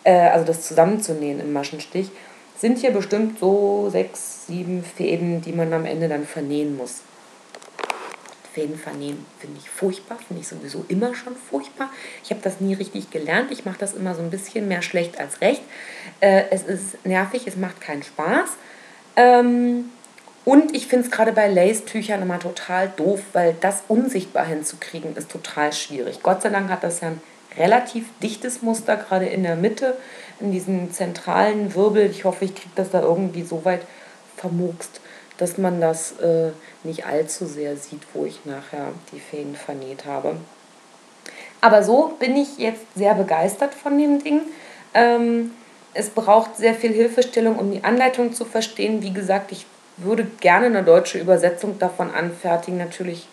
äh, 0.02 0.12
also 0.12 0.44
das 0.44 0.62
zusammenzunähen 0.62 1.38
im 1.38 1.52
Maschenstich, 1.52 2.10
sind 2.58 2.78
hier 2.78 2.90
bestimmt 2.90 3.38
so 3.38 3.90
sechs, 3.90 4.48
sieben 4.48 4.82
Fäden, 4.82 5.40
die 5.40 5.52
man 5.52 5.72
am 5.72 5.86
Ende 5.86 6.08
dann 6.08 6.26
vernähen 6.26 6.76
muss. 6.76 7.02
Fäden 8.54 8.78
vernähen 8.78 9.26
finde 9.40 9.58
ich 9.58 9.68
furchtbar, 9.68 10.16
finde 10.26 10.40
ich 10.40 10.48
sowieso 10.48 10.84
immer 10.88 11.14
schon 11.14 11.34
furchtbar. 11.34 11.90
Ich 12.22 12.30
habe 12.30 12.40
das 12.42 12.60
nie 12.60 12.74
richtig 12.74 13.10
gelernt. 13.10 13.50
Ich 13.50 13.64
mache 13.64 13.78
das 13.78 13.94
immer 13.94 14.14
so 14.14 14.22
ein 14.22 14.30
bisschen 14.30 14.68
mehr 14.68 14.80
schlecht 14.80 15.18
als 15.18 15.40
recht. 15.40 15.62
Äh, 16.20 16.44
es 16.50 16.62
ist 16.62 17.04
nervig, 17.04 17.46
es 17.46 17.56
macht 17.56 17.80
keinen 17.80 18.04
Spaß. 18.04 18.50
Ähm, 19.16 19.86
und 20.44 20.74
ich 20.74 20.86
finde 20.86 21.06
es 21.06 21.10
gerade 21.10 21.32
bei 21.32 21.48
Lace-Tüchern 21.48 22.22
immer 22.22 22.38
total 22.38 22.92
doof, 22.96 23.20
weil 23.32 23.56
das 23.60 23.82
unsichtbar 23.88 24.46
hinzukriegen 24.46 25.16
ist 25.16 25.30
total 25.30 25.72
schwierig. 25.72 26.22
Gott 26.22 26.42
sei 26.42 26.50
Dank 26.50 26.70
hat 26.70 26.84
das 26.84 27.00
ja 27.00 27.08
ein 27.08 27.20
relativ 27.56 28.06
dichtes 28.22 28.62
Muster, 28.62 28.96
gerade 28.96 29.26
in 29.26 29.42
der 29.42 29.56
Mitte, 29.56 29.96
in 30.40 30.52
diesem 30.52 30.92
zentralen 30.92 31.74
Wirbel. 31.74 32.10
Ich 32.10 32.24
hoffe, 32.24 32.44
ich 32.44 32.54
kriege 32.54 32.74
das 32.76 32.90
da 32.90 33.00
irgendwie 33.00 33.42
so 33.42 33.64
weit 33.64 33.82
vermurkst, 34.36 35.00
dass 35.38 35.58
man 35.58 35.80
das 35.80 36.12
äh, 36.20 36.50
nicht 36.82 37.06
allzu 37.06 37.46
sehr 37.46 37.76
sieht, 37.76 38.02
wo 38.12 38.24
ich 38.24 38.44
nachher 38.44 38.92
die 39.12 39.20
Fäden 39.20 39.56
vernäht 39.56 40.04
habe. 40.04 40.36
Aber 41.60 41.82
so 41.82 42.14
bin 42.18 42.36
ich 42.36 42.58
jetzt 42.58 42.82
sehr 42.94 43.14
begeistert 43.14 43.74
von 43.74 43.98
dem 43.98 44.22
Ding. 44.22 44.42
Ähm, 44.92 45.52
es 45.94 46.10
braucht 46.10 46.56
sehr 46.56 46.74
viel 46.74 46.92
Hilfestellung, 46.92 47.58
um 47.58 47.70
die 47.70 47.84
Anleitung 47.84 48.32
zu 48.32 48.44
verstehen. 48.44 49.02
Wie 49.02 49.12
gesagt, 49.12 49.50
ich 49.52 49.66
würde 49.96 50.26
gerne 50.40 50.66
eine 50.66 50.82
deutsche 50.82 51.18
Übersetzung 51.18 51.78
davon 51.78 52.12
anfertigen, 52.12 52.78
natürlich 52.78 53.28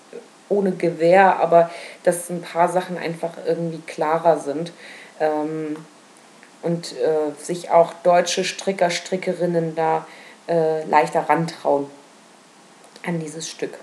ohne 0.47 0.71
Gewehr, 0.71 1.39
aber 1.39 1.69
dass 2.03 2.29
ein 2.29 2.41
paar 2.41 2.69
Sachen 2.69 2.97
einfach 2.97 3.31
irgendwie 3.45 3.81
klarer 3.85 4.39
sind. 4.39 4.71
Ähm, 5.19 5.75
und 6.61 6.93
äh, 6.93 7.43
sich 7.43 7.71
auch 7.71 7.93
deutsche 8.03 8.43
Stricker, 8.43 8.91
Strickerinnen 8.91 9.75
da 9.75 9.97
äh, 9.97 10.20
leichter 10.47 11.21
rantrauen 11.21 11.87
an 13.05 13.19
dieses 13.19 13.49
Stück. 13.49 13.77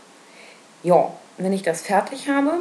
Ja, 0.82 1.12
wenn 1.38 1.52
ich 1.52 1.62
das 1.62 1.80
fertig 1.82 2.28
habe, 2.28 2.58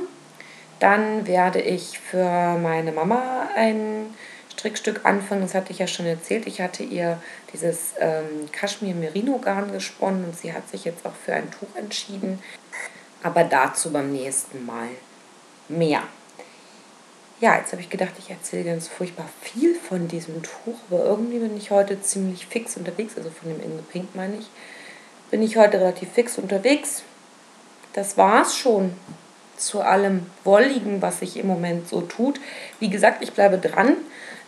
dann 0.80 1.28
werde 1.28 1.62
ich 1.62 2.00
für 2.00 2.58
meine 2.58 2.92
Mama 2.92 3.50
ein 3.56 4.14
Strickstück 4.52 5.06
anfangen. 5.06 5.42
Das 5.42 5.54
hatte 5.54 5.72
ich 5.72 5.80
ja 5.80 5.88
schon 5.88 6.06
erzählt. 6.06 6.48
Ich 6.48 6.62
hatte 6.62 6.84
ihr 6.84 7.22
dieses 7.54 7.94
ähm, 8.00 8.50
Kaschmir-Merino-Garn 8.52 9.72
gesponnen 9.72 10.26
und 10.26 10.38
sie 10.38 10.54
hat 10.54 10.70
sich 10.70 10.86
jetzt 10.86 11.06
auch 11.06 11.14
für 11.14 11.34
ein 11.34 11.50
Tuch 11.52 11.76
entschieden. 11.76 12.42
Aber 13.24 13.44
dazu 13.44 13.92
beim 13.92 14.12
nächsten 14.12 14.66
Mal 14.66 14.90
mehr. 15.70 16.04
Ja, 17.40 17.56
jetzt 17.58 17.72
habe 17.72 17.82
ich 17.82 17.90
gedacht, 17.90 18.14
ich 18.18 18.32
erzähle 18.32 18.64
ganz 18.64 18.88
furchtbar 18.88 19.30
viel 19.42 19.76
von 19.76 20.08
diesem 20.08 20.42
Tuch, 20.42 20.80
aber 20.90 21.06
irgendwie 21.06 21.38
bin 21.38 21.56
ich 21.56 21.70
heute 21.70 22.02
ziemlich 22.02 22.48
fix 22.48 22.78
unterwegs, 22.78 23.14
also 23.16 23.30
von 23.30 23.50
dem 23.50 23.62
In 23.64 23.78
the 23.78 23.84
Pink 23.92 24.16
meine 24.16 24.38
ich 24.38 24.48
bin 25.30 25.42
ich 25.42 25.58
heute 25.58 25.80
relativ 25.80 26.10
fix 26.12 26.38
unterwegs. 26.38 27.04
Das 27.94 28.18
war's 28.18 28.56
schon 28.56 28.94
zu 29.58 29.82
allem 29.82 30.26
Wolligen, 30.44 31.02
was 31.02 31.20
sich 31.20 31.38
im 31.38 31.48
Moment 31.48 31.88
so 31.88 32.02
tut. 32.02 32.40
Wie 32.80 32.90
gesagt, 32.90 33.24
ich 33.24 33.34
bleibe 33.34 33.58
dran. 33.58 33.94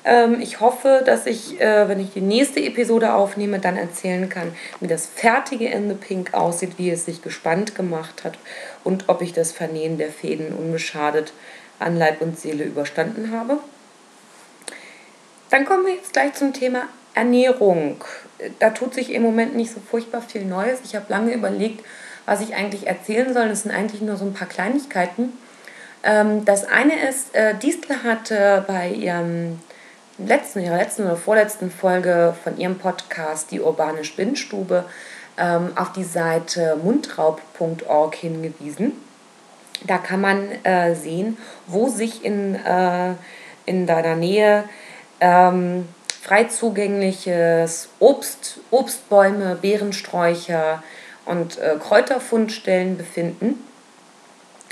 Ähm, 0.06 0.40
ich 0.40 0.60
hoffe, 0.60 1.02
dass 1.06 1.26
ich, 1.26 1.60
äh, 1.60 1.90
wenn 1.90 2.00
ich 2.00 2.14
die 2.14 2.22
nächste 2.22 2.62
Episode 2.62 3.14
aufnehme, 3.14 3.60
dann 3.60 3.76
erzählen 3.76 4.30
kann, 4.30 4.54
wie 4.80 4.88
das 4.88 5.08
fertige 5.08 5.68
Ende 5.70 5.96
Pink 5.96 6.34
aussieht, 6.34 6.74
wie 6.78 6.92
es 6.92 7.06
sich 7.06 7.22
gespannt 7.22 7.76
gemacht 7.76 8.24
hat 8.24 8.38
und 8.84 9.10
ob 9.10 9.22
ich 9.22 9.34
das 9.34 9.52
Vernähen 9.52 9.98
der 9.98 10.10
Fäden 10.10 10.54
unbeschadet 10.54 11.34
an 11.80 11.98
Leib 11.98 12.22
und 12.22 12.40
Seele 12.40 12.66
überstanden 12.66 13.32
habe. 13.32 13.58
Dann 15.50 15.66
kommen 15.66 15.86
wir 15.86 15.96
jetzt 15.96 16.14
gleich 16.14 16.34
zum 16.34 16.54
Thema 16.54 16.84
Ernährung 17.16 18.04
da 18.60 18.70
tut 18.72 18.94
sich 18.94 19.12
im 19.12 19.22
Moment 19.22 19.56
nicht 19.56 19.72
so 19.72 19.80
furchtbar 19.80 20.22
viel 20.22 20.46
Neues. 20.46 20.80
Ich 20.84 20.96
habe 20.96 21.06
lange 21.10 21.34
überlegt, 21.34 21.84
was 22.26 22.42
ich 22.42 22.56
eigentlich 22.56 22.88
erzählen 22.88 23.34
soll. 23.34 23.50
Das 23.50 23.64
sind 23.64 23.72
eigentlich 23.72 24.02
nur 24.02 24.18
so 24.18 24.26
ein 24.26 24.34
paar 24.34 24.48
Kleinigkeiten. 24.48 25.34
Ähm, 26.04 26.46
das 26.46 26.66
eine 26.66 27.08
ist, 27.08 27.36
äh, 27.36 27.56
Distel 27.56 28.04
hatte 28.04 28.64
bei 28.68 28.90
ihrem 28.90 29.60
letzten, 30.18 30.62
ihrer 30.62 30.78
letzten 30.78 31.04
oder 31.04 31.18
vorletzten 31.18 31.72
Folge 31.72 32.36
von 32.44 32.58
ihrem 32.58 32.78
Podcast 32.78 33.52
Die 33.52 33.62
urbane 33.62 34.04
Spinnstube 34.04 34.86
ähm, 35.38 35.72
auf 35.76 35.92
die 35.92 36.04
Seite 36.04 36.78
mundraub.org 36.82 38.16
hingewiesen. 38.16 38.94
Da 39.86 39.98
kann 39.98 40.22
man 40.22 40.52
äh, 40.64 40.96
sehen, 40.96 41.38
wo 41.68 41.90
sich 41.90 42.26
in, 42.26 42.56
äh, 42.56 43.14
in 43.66 43.88
deiner 43.88 44.16
Nähe 44.16 44.64
ähm, 45.20 45.88
frei 46.22 46.46
zugängliches 46.46 47.90
Obst, 48.00 48.60
Obstbäume, 48.72 49.58
Beerensträucher 49.62 50.84
und 51.26 51.58
äh, 51.60 51.76
Kräuterfundstellen 51.80 52.98
befinden. 52.98 53.64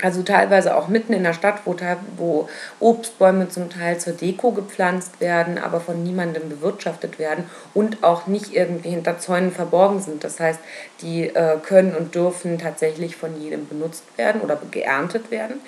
Also 0.00 0.22
teilweise 0.22 0.76
auch 0.76 0.86
mitten 0.86 1.12
in 1.12 1.24
der 1.24 1.32
Stadt, 1.32 1.62
wo, 1.64 1.74
wo 2.16 2.48
Obstbäume 2.78 3.48
zum 3.48 3.68
Teil 3.68 3.98
zur 3.98 4.12
Deko 4.12 4.52
gepflanzt 4.52 5.20
werden, 5.20 5.58
aber 5.58 5.80
von 5.80 6.04
niemandem 6.04 6.48
bewirtschaftet 6.48 7.18
werden 7.18 7.44
und 7.74 8.04
auch 8.04 8.28
nicht 8.28 8.54
irgendwie 8.54 8.90
hinter 8.90 9.18
Zäunen 9.18 9.50
verborgen 9.50 10.00
sind. 10.00 10.22
Das 10.22 10.38
heißt, 10.38 10.60
die 11.02 11.24
äh, 11.24 11.56
können 11.60 11.96
und 11.96 12.14
dürfen 12.14 12.58
tatsächlich 12.58 13.16
von 13.16 13.40
jedem 13.40 13.66
benutzt 13.66 14.04
werden 14.16 14.40
oder 14.40 14.56
geerntet 14.70 15.32
werden. 15.32 15.60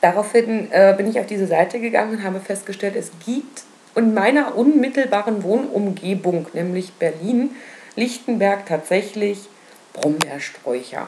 Daraufhin 0.00 0.72
äh, 0.72 0.94
bin 0.96 1.08
ich 1.08 1.20
auf 1.20 1.26
diese 1.26 1.46
Seite 1.46 1.78
gegangen 1.78 2.16
und 2.16 2.24
habe 2.24 2.40
festgestellt, 2.40 2.96
es 2.96 3.12
gibt 3.24 3.64
in 3.94 4.14
meiner 4.14 4.56
unmittelbaren 4.56 5.42
Wohnumgebung, 5.42 6.46
nämlich 6.54 6.94
Berlin, 6.94 7.50
Lichtenberg 7.96 8.64
tatsächlich 8.64 9.48
Brombeersträucher. 9.92 11.06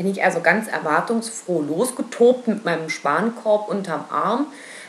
Bin 0.00 0.10
ich 0.10 0.24
also 0.24 0.40
ganz 0.40 0.66
erwartungsfroh 0.66 1.60
losgetobt 1.60 2.48
mit 2.48 2.64
meinem 2.64 2.88
Spankorb 2.88 3.68
unterm 3.68 4.06
Arm, 4.08 4.46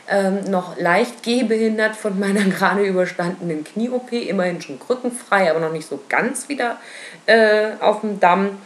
ähm, 0.08 0.40
noch 0.44 0.78
leicht 0.78 1.22
gehbehindert 1.22 1.96
von 1.96 2.18
meiner 2.18 2.44
gerade 2.44 2.82
überstandenen 2.82 3.62
Knie-OP, 3.62 4.10
immerhin 4.10 4.62
schon 4.62 4.80
krückenfrei, 4.80 5.50
aber 5.50 5.60
noch 5.60 5.70
nicht 5.70 5.86
so 5.86 6.00
ganz 6.08 6.48
wieder 6.48 6.78
äh, 7.26 7.72
auf 7.80 8.00
dem 8.00 8.20
Damm. 8.20 8.56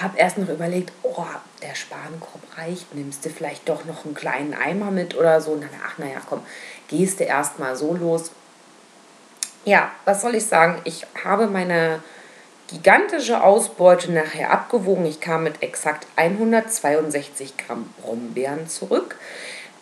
Habe 0.00 0.16
erst 0.16 0.38
noch 0.38 0.48
überlegt, 0.48 0.94
oh, 1.02 1.26
der 1.60 1.74
Spankorb 1.74 2.40
reicht, 2.56 2.94
nimmst 2.94 3.26
du 3.26 3.28
vielleicht 3.28 3.68
doch 3.68 3.84
noch 3.84 4.06
einen 4.06 4.14
kleinen 4.14 4.54
Eimer 4.54 4.90
mit 4.90 5.14
oder 5.14 5.42
so. 5.42 5.56
Dann, 5.56 5.68
ach 5.86 5.98
naja, 5.98 6.22
komm, 6.26 6.40
gehst 6.88 7.20
du 7.20 7.24
erstmal 7.24 7.76
so 7.76 7.94
los. 7.94 8.30
Ja, 9.66 9.90
was 10.06 10.22
soll 10.22 10.36
ich 10.36 10.46
sagen? 10.46 10.80
Ich 10.84 11.06
habe 11.22 11.48
meine 11.48 12.00
gigantische 12.72 13.44
Ausbeute 13.44 14.10
nachher 14.10 14.50
abgewogen. 14.50 15.04
Ich 15.04 15.20
kam 15.20 15.44
mit 15.44 15.62
exakt 15.62 16.06
162 16.16 17.56
Gramm 17.58 17.88
Brombeeren 18.00 18.66
zurück. 18.66 19.16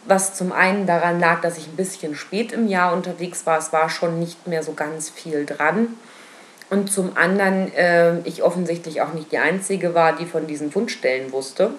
Was 0.06 0.34
zum 0.34 0.52
einen 0.52 0.86
daran 0.86 1.20
lag, 1.20 1.40
dass 1.40 1.56
ich 1.56 1.68
ein 1.68 1.76
bisschen 1.76 2.16
spät 2.16 2.52
im 2.52 2.66
Jahr 2.68 2.92
unterwegs 2.92 3.46
war. 3.46 3.58
Es 3.58 3.72
war 3.72 3.88
schon 3.88 4.18
nicht 4.18 4.46
mehr 4.46 4.62
so 4.62 4.72
ganz 4.72 5.08
viel 5.08 5.46
dran. 5.46 5.88
Und 6.68 6.90
zum 6.90 7.16
anderen, 7.16 7.72
äh, 7.74 8.18
ich 8.20 8.42
offensichtlich 8.42 9.02
auch 9.02 9.12
nicht 9.12 9.30
die 9.32 9.38
Einzige 9.38 9.94
war, 9.94 10.16
die 10.16 10.26
von 10.26 10.46
diesen 10.46 10.72
Fundstellen 10.72 11.32
wusste. 11.32 11.72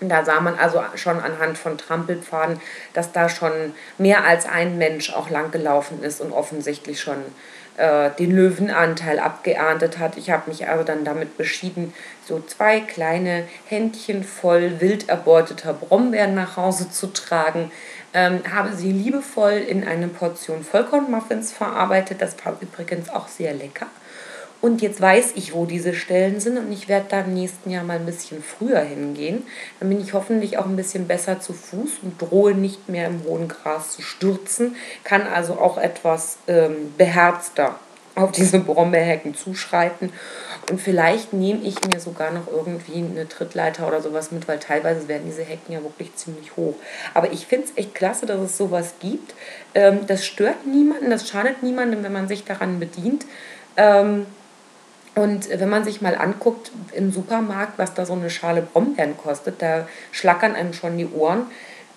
Da 0.00 0.24
sah 0.24 0.40
man 0.40 0.56
also 0.56 0.82
schon 0.94 1.20
anhand 1.20 1.58
von 1.58 1.76
Trampelpfaden, 1.76 2.60
dass 2.92 3.10
da 3.12 3.28
schon 3.28 3.74
mehr 3.98 4.24
als 4.24 4.46
ein 4.46 4.78
Mensch 4.78 5.12
auch 5.12 5.28
langgelaufen 5.28 6.02
ist 6.02 6.20
und 6.20 6.32
offensichtlich 6.32 7.00
schon 7.00 7.16
äh, 7.78 8.10
den 8.18 8.30
Löwenanteil 8.32 9.18
abgeerntet 9.18 9.98
hat. 9.98 10.16
Ich 10.16 10.30
habe 10.30 10.50
mich 10.50 10.68
also 10.68 10.84
dann 10.84 11.04
damit 11.04 11.36
beschieden, 11.36 11.94
so 12.24 12.40
zwei 12.40 12.80
kleine 12.80 13.44
Händchen 13.66 14.22
voll 14.24 14.80
wild 14.80 15.08
erbeuteter 15.08 15.74
Brombeeren 15.74 16.34
nach 16.34 16.56
Hause 16.56 16.90
zu 16.90 17.08
tragen. 17.08 17.70
Ähm, 18.14 18.40
habe 18.52 18.74
sie 18.74 18.90
liebevoll 18.90 19.52
in 19.52 19.86
eine 19.86 20.08
Portion 20.08 20.64
Vollkornmuffins 20.64 21.52
verarbeitet. 21.52 22.22
Das 22.22 22.36
war 22.44 22.56
übrigens 22.60 23.10
auch 23.10 23.28
sehr 23.28 23.54
lecker. 23.54 23.86
Und 24.60 24.82
jetzt 24.82 25.00
weiß 25.00 25.32
ich, 25.36 25.54
wo 25.54 25.66
diese 25.66 25.94
Stellen 25.94 26.40
sind 26.40 26.58
und 26.58 26.72
ich 26.72 26.88
werde 26.88 27.06
da 27.08 27.20
im 27.20 27.34
nächsten 27.34 27.70
Jahr 27.70 27.84
mal 27.84 27.96
ein 27.96 28.06
bisschen 28.06 28.42
früher 28.42 28.80
hingehen. 28.80 29.44
Dann 29.78 29.88
bin 29.88 30.00
ich 30.00 30.14
hoffentlich 30.14 30.58
auch 30.58 30.66
ein 30.66 30.74
bisschen 30.74 31.06
besser 31.06 31.38
zu 31.38 31.52
Fuß 31.52 32.00
und 32.02 32.20
drohe 32.20 32.54
nicht 32.54 32.88
mehr 32.88 33.06
im 33.06 33.22
hohen 33.24 33.46
Gras 33.46 33.92
zu 33.92 34.02
stürzen, 34.02 34.74
kann 35.04 35.26
also 35.28 35.54
auch 35.54 35.78
etwas 35.78 36.38
ähm, 36.48 36.92
beherzter 36.98 37.76
auf 38.16 38.32
diese 38.32 38.58
Brombeerhecken 38.58 39.36
zuschreiten. 39.36 40.12
Und 40.70 40.80
vielleicht 40.80 41.32
nehme 41.32 41.62
ich 41.62 41.76
mir 41.86 42.00
sogar 42.00 42.32
noch 42.32 42.48
irgendwie 42.50 42.96
eine 42.96 43.28
Trittleiter 43.28 43.86
oder 43.86 44.02
sowas 44.02 44.32
mit, 44.32 44.48
weil 44.48 44.58
teilweise 44.58 45.08
werden 45.08 45.22
diese 45.26 45.44
Hecken 45.44 45.72
ja 45.72 45.82
wirklich 45.82 46.14
ziemlich 46.16 46.56
hoch. 46.56 46.74
Aber 47.14 47.32
ich 47.32 47.46
finde 47.46 47.66
es 47.66 47.76
echt 47.76 47.94
klasse, 47.94 48.26
dass 48.26 48.40
es 48.40 48.56
sowas 48.56 48.94
gibt. 49.00 49.34
Ähm, 49.74 50.00
das 50.06 50.26
stört 50.26 50.66
niemanden, 50.66 51.10
das 51.10 51.28
schadet 51.28 51.62
niemandem, 51.62 52.02
wenn 52.02 52.12
man 52.12 52.26
sich 52.26 52.44
daran 52.44 52.80
bedient. 52.80 53.24
Ähm, 53.76 54.26
und 55.18 55.48
wenn 55.50 55.68
man 55.68 55.84
sich 55.84 56.00
mal 56.00 56.16
anguckt 56.16 56.70
im 56.92 57.10
Supermarkt, 57.10 57.76
was 57.76 57.92
da 57.92 58.06
so 58.06 58.12
eine 58.12 58.30
Schale 58.30 58.62
Brombeeren 58.62 59.16
kostet, 59.16 59.60
da 59.60 59.88
schlackern 60.12 60.54
einem 60.54 60.72
schon 60.72 60.96
die 60.96 61.08
Ohren. 61.08 61.46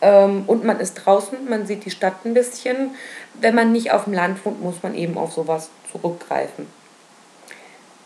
Ähm, 0.01 0.43
und 0.47 0.63
man 0.63 0.79
ist 0.79 0.95
draußen, 0.95 1.47
man 1.47 1.67
sieht 1.67 1.85
die 1.85 1.91
Stadt 1.91 2.25
ein 2.25 2.33
bisschen. 2.33 2.95
Wenn 3.35 3.53
man 3.53 3.71
nicht 3.71 3.91
auf 3.91 4.05
dem 4.05 4.13
Land 4.13 4.43
wohnt, 4.43 4.61
muss 4.61 4.81
man 4.81 4.95
eben 4.95 5.17
auf 5.17 5.33
sowas 5.33 5.69
zurückgreifen. 5.91 6.65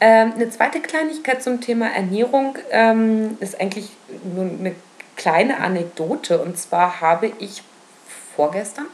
Ähm, 0.02 0.34
eine 0.36 0.50
zweite 0.50 0.82
Kleinigkeit 0.82 1.42
zum 1.42 1.62
Thema 1.62 1.88
Ernährung 1.88 2.58
ähm, 2.72 3.38
ist 3.40 3.62
eigentlich 3.62 3.92
nur 4.24 4.44
eine 4.44 4.76
kleine 5.16 5.60
Anekdote. 5.62 6.42
Und 6.42 6.58
zwar 6.58 7.00
habe 7.00 7.32
ich 7.40 7.64
vorgestern 8.36 8.88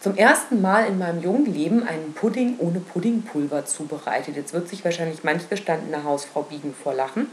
zum 0.00 0.16
ersten 0.16 0.60
Mal 0.60 0.86
in 0.86 0.98
meinem 0.98 1.22
jungen 1.22 1.52
Leben 1.52 1.86
einen 1.86 2.14
Pudding 2.14 2.56
ohne 2.58 2.80
Puddingpulver 2.80 3.66
zubereitet. 3.66 4.36
Jetzt 4.36 4.54
wird 4.54 4.68
sich 4.68 4.84
wahrscheinlich 4.84 5.24
manch 5.24 5.48
gestandene 5.48 6.04
Hausfrau 6.04 6.42
biegen 6.42 6.74
vor 6.74 6.94
Lachen. 6.94 7.28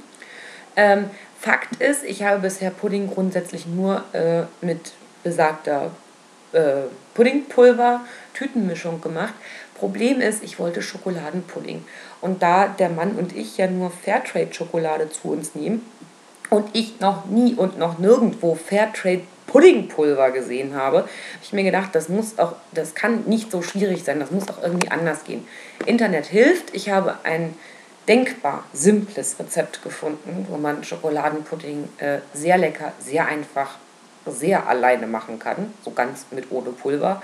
Ähm, 0.75 1.05
Fakt 1.39 1.81
ist, 1.81 2.03
ich 2.03 2.23
habe 2.23 2.39
bisher 2.39 2.71
Pudding 2.71 3.09
grundsätzlich 3.09 3.67
nur 3.67 4.03
äh, 4.13 4.43
mit 4.61 4.91
besagter 5.23 5.91
äh, 6.51 6.83
Puddingpulver, 7.13 8.01
Tütenmischung 8.33 9.01
gemacht. 9.01 9.33
Problem 9.75 10.19
ist, 10.19 10.43
ich 10.43 10.59
wollte 10.59 10.81
Schokoladenpudding. 10.81 11.85
Und 12.21 12.41
da 12.41 12.67
der 12.67 12.89
Mann 12.89 13.11
und 13.11 13.35
ich 13.35 13.57
ja 13.57 13.67
nur 13.67 13.91
Fairtrade-Schokolade 13.91 15.09
zu 15.09 15.29
uns 15.29 15.55
nehmen 15.55 15.85
und 16.49 16.69
ich 16.73 16.99
noch 16.99 17.25
nie 17.25 17.53
und 17.53 17.77
noch 17.77 17.99
nirgendwo 17.99 18.55
Fairtrade 18.55 19.21
Puddingpulver 19.47 20.31
gesehen 20.31 20.75
habe, 20.75 20.99
habe 20.99 21.09
ich 21.41 21.53
mir 21.53 21.63
gedacht, 21.63 21.95
das 21.95 22.09
muss 22.09 22.37
auch, 22.37 22.53
das 22.73 22.93
kann 22.93 23.23
nicht 23.25 23.51
so 23.51 23.61
schwierig 23.61 24.03
sein, 24.03 24.19
das 24.19 24.31
muss 24.31 24.47
auch 24.49 24.61
irgendwie 24.61 24.89
anders 24.89 25.23
gehen. 25.23 25.47
Internet 25.85 26.27
hilft. 26.27 26.75
Ich 26.75 26.89
habe 26.89 27.15
ein 27.23 27.55
denkbar 28.07 28.63
simples 28.73 29.39
Rezept 29.39 29.83
gefunden, 29.83 30.45
wo 30.49 30.57
man 30.57 30.83
Schokoladenpudding 30.83 31.89
äh, 31.97 32.19
sehr 32.33 32.57
lecker, 32.57 32.93
sehr 32.99 33.25
einfach, 33.25 33.77
sehr 34.25 34.67
alleine 34.67 35.07
machen 35.07 35.39
kann, 35.39 35.73
so 35.83 35.91
ganz 35.91 36.25
mit 36.31 36.51
ohne 36.51 36.69
Pulver, 36.71 37.21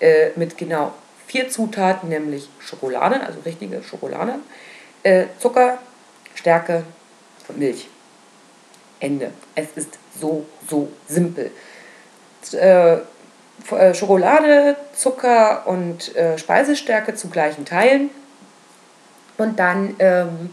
äh, 0.00 0.30
mit 0.36 0.56
genau 0.56 0.92
vier 1.26 1.48
Zutaten, 1.48 2.08
nämlich 2.08 2.48
Schokolade, 2.58 3.20
also 3.24 3.40
richtige 3.44 3.82
Schokolade, 3.82 4.34
äh, 5.02 5.26
Zucker, 5.38 5.78
Stärke 6.34 6.84
und 7.48 7.58
Milch. 7.58 7.88
Ende. 9.02 9.30
Es 9.54 9.68
ist 9.74 9.98
so, 10.18 10.46
so 10.68 10.88
simpel. 11.08 11.50
Äh, 12.52 12.96
äh, 13.70 13.94
Schokolade, 13.94 14.76
Zucker 14.94 15.66
und 15.66 16.14
äh, 16.16 16.38
Speisestärke 16.38 17.14
zu 17.14 17.28
gleichen 17.28 17.64
Teilen 17.64 18.10
und 19.38 19.58
dann 19.58 19.94
ähm, 19.98 20.50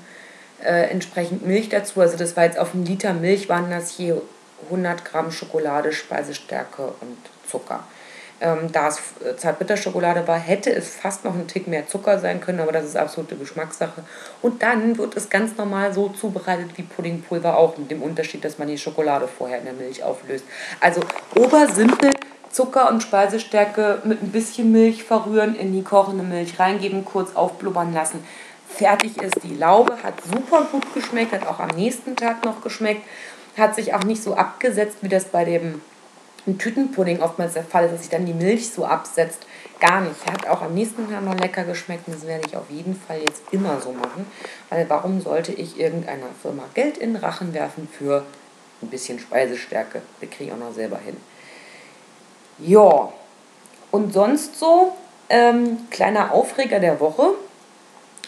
äh, 0.64 0.90
entsprechend 0.90 1.46
Milch 1.46 1.70
dazu. 1.70 2.02
Also 2.02 2.18
das 2.18 2.36
war 2.36 2.44
jetzt 2.46 2.60
auf 2.60 2.74
einen 2.74 2.86
Liter 2.86 3.14
Milch 3.14 3.50
waren 3.50 3.70
das 3.70 3.92
hier 3.92 4.22
100 4.66 5.06
Gramm 5.06 5.32
Schokolade, 5.32 5.92
Speisestärke 5.92 6.84
und 7.02 7.18
Zucker. 7.50 7.84
Ähm, 8.42 8.72
da 8.72 8.88
es 8.88 9.00
äh, 9.24 9.36
Zartbitterschokolade 9.36 10.26
war, 10.28 10.38
hätte 10.38 10.72
es 10.74 10.90
fast 10.90 11.26
noch 11.26 11.34
ein 11.34 11.48
Tick 11.48 11.68
mehr 11.68 11.88
Zucker 11.88 12.20
sein 12.20 12.40
können, 12.40 12.62
aber 12.62 12.72
das 12.72 12.86
ist 12.86 12.96
absolute 12.96 13.36
Geschmackssache. 13.36 14.04
Und 14.42 14.64
dann 14.64 14.98
wird 14.98 15.18
es 15.18 15.30
ganz 15.30 15.58
normal 15.58 15.94
so 15.94 16.10
zubereitet 16.10 16.70
wie 16.76 16.84
Puddingpulver 16.84 17.58
auch, 17.58 17.78
mit 17.78 17.92
dem 17.92 18.02
Unterschied, 18.02 18.46
dass 18.46 18.58
man 18.58 18.70
die 18.70 18.78
Schokolade 18.78 19.28
vorher 19.28 19.60
in 19.60 19.66
der 19.66 19.74
Milch 19.74 20.04
auflöst. 20.04 20.46
Also 20.80 21.02
obersimpel 21.36 22.12
Zucker 22.52 22.90
und 22.90 23.04
Speisestärke 23.04 24.02
mit 24.06 24.24
ein 24.24 24.32
bisschen 24.32 24.72
Milch 24.72 25.04
verrühren, 25.04 25.56
in 25.56 25.74
die 25.74 25.84
kochende 25.84 26.24
Milch 26.24 26.60
reingeben, 26.60 27.06
kurz 27.06 27.36
aufblubbern 27.36 27.94
lassen. 27.94 28.24
Fertig 28.68 29.18
ist 29.18 29.44
die 29.44 29.56
Laube, 29.56 29.98
hat 30.04 30.16
super 30.24 30.68
gut 30.72 30.94
geschmeckt, 30.94 31.34
hat 31.34 31.46
auch 31.46 31.60
am 31.60 31.70
nächsten 31.70 32.16
Tag 32.16 32.46
noch 32.46 32.62
geschmeckt, 32.62 33.02
hat 33.58 33.76
sich 33.76 33.94
auch 33.94 34.04
nicht 34.04 34.24
so 34.24 34.36
abgesetzt, 34.36 34.98
wie 35.02 35.10
das 35.10 35.26
bei 35.26 35.44
dem 35.44 35.82
im 36.50 36.58
Tütenpudding 36.58 37.22
oftmals 37.22 37.54
der 37.54 37.64
Fall 37.64 37.86
ist, 37.86 37.92
dass 37.92 38.02
sich 38.02 38.10
dann 38.10 38.26
die 38.26 38.34
Milch 38.34 38.72
so 38.72 38.84
absetzt. 38.84 39.46
Gar 39.80 40.02
nicht. 40.02 40.26
Hat 40.26 40.48
auch 40.48 40.64
am 40.64 40.74
nächsten 40.74 41.10
Tag 41.10 41.24
noch 41.24 41.38
lecker 41.38 41.64
geschmeckt 41.64 42.08
und 42.08 42.16
das 42.16 42.26
werde 42.26 42.48
ich 42.48 42.58
auf 42.58 42.70
jeden 42.70 43.00
Fall 43.00 43.20
jetzt 43.20 43.44
immer 43.52 43.80
so 43.80 43.92
machen. 43.92 44.26
Weil 44.70 44.90
warum 44.90 45.22
sollte 45.22 45.54
ich 45.54 45.80
irgendeiner 45.80 46.26
Firma 46.42 46.64
Geld 46.74 46.98
in 46.98 47.14
den 47.14 47.24
Rachen 47.24 47.54
werfen 47.54 47.88
für 47.88 48.26
ein 48.82 48.90
bisschen 48.90 49.20
Speisestärke? 49.20 50.02
Das 50.20 50.30
kriege 50.32 50.46
ich 50.46 50.52
auch 50.52 50.58
noch 50.58 50.74
selber 50.74 50.98
hin. 50.98 51.16
Ja, 52.58 53.14
und 53.92 54.12
sonst 54.12 54.58
so, 54.60 54.94
ähm, 55.30 55.78
kleiner 55.92 56.34
Aufreger 56.34 56.80
der 56.80 57.00
Woche. 57.00 57.30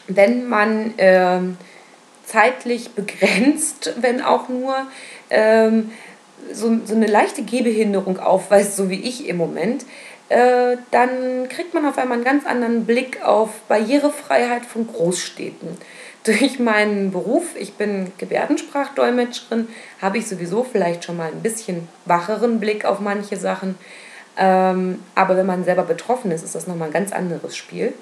Wenn 0.08 0.48
man 0.48 0.94
ähm, 1.00 1.58
zeitlich 2.26 2.92
begrenzt, 2.92 3.96
wenn 4.02 4.22
auch 4.22 4.48
nur, 4.48 4.76
ähm, 5.32 5.92
so, 6.52 6.80
so 6.86 6.96
eine 6.96 7.08
leichte 7.08 7.44
Gehbehinderung 7.44 8.20
aufweist, 8.20 8.76
so 8.76 8.90
wie 8.90 9.02
ich 9.02 9.28
im 9.28 9.38
Moment, 9.38 9.86
äh, 10.30 10.78
dann 10.92 11.50
kriegt 11.50 11.74
man 11.74 11.86
auf 11.86 11.98
einmal 11.98 12.16
einen 12.16 12.24
ganz 12.24 12.46
anderen 12.46 12.86
Blick 12.86 13.22
auf 13.24 13.50
Barrierefreiheit 13.68 14.66
von 14.66 14.88
Großstädten. 14.88 15.78
Durch 16.24 16.60
meinen 16.60 17.12
Beruf, 17.12 17.56
ich 17.56 17.74
bin 17.74 18.12
Gebärdensprachdolmetscherin, 18.18 19.68
habe 20.02 20.20
ich 20.20 20.28
sowieso 20.28 20.64
vielleicht 20.64 21.04
schon 21.04 21.18
mal 21.18 21.32
ein 21.32 21.42
bisschen 21.42 21.88
wacheren 22.06 22.60
Blick 22.60 22.86
auf 22.86 23.00
manche 23.00 23.38
Sachen. 23.38 23.76
Ähm, 24.38 25.00
aber 25.16 25.36
wenn 25.36 25.48
man 25.48 25.66
selber 25.66 25.84
betroffen 25.84 26.32
ist, 26.32 26.46
ist 26.46 26.56
das 26.56 26.68
nochmal 26.68 26.90
ein 26.90 26.94
ganz 26.94 27.12
anderes 27.12 27.58
Spiel. 27.58 27.94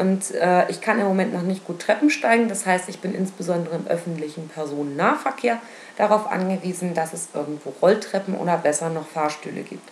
Und 0.00 0.34
äh, 0.34 0.70
ich 0.70 0.80
kann 0.80 0.98
im 0.98 1.06
Moment 1.06 1.34
noch 1.34 1.42
nicht 1.42 1.66
gut 1.66 1.80
Treppen 1.80 2.08
steigen. 2.08 2.48
Das 2.48 2.64
heißt, 2.64 2.88
ich 2.88 3.00
bin 3.00 3.14
insbesondere 3.14 3.76
im 3.76 3.86
öffentlichen 3.86 4.48
Personennahverkehr 4.48 5.58
darauf 5.98 6.26
angewiesen, 6.26 6.94
dass 6.94 7.12
es 7.12 7.28
irgendwo 7.34 7.74
Rolltreppen 7.82 8.34
oder 8.34 8.56
besser 8.56 8.88
noch 8.88 9.06
Fahrstühle 9.06 9.60
gibt. 9.60 9.86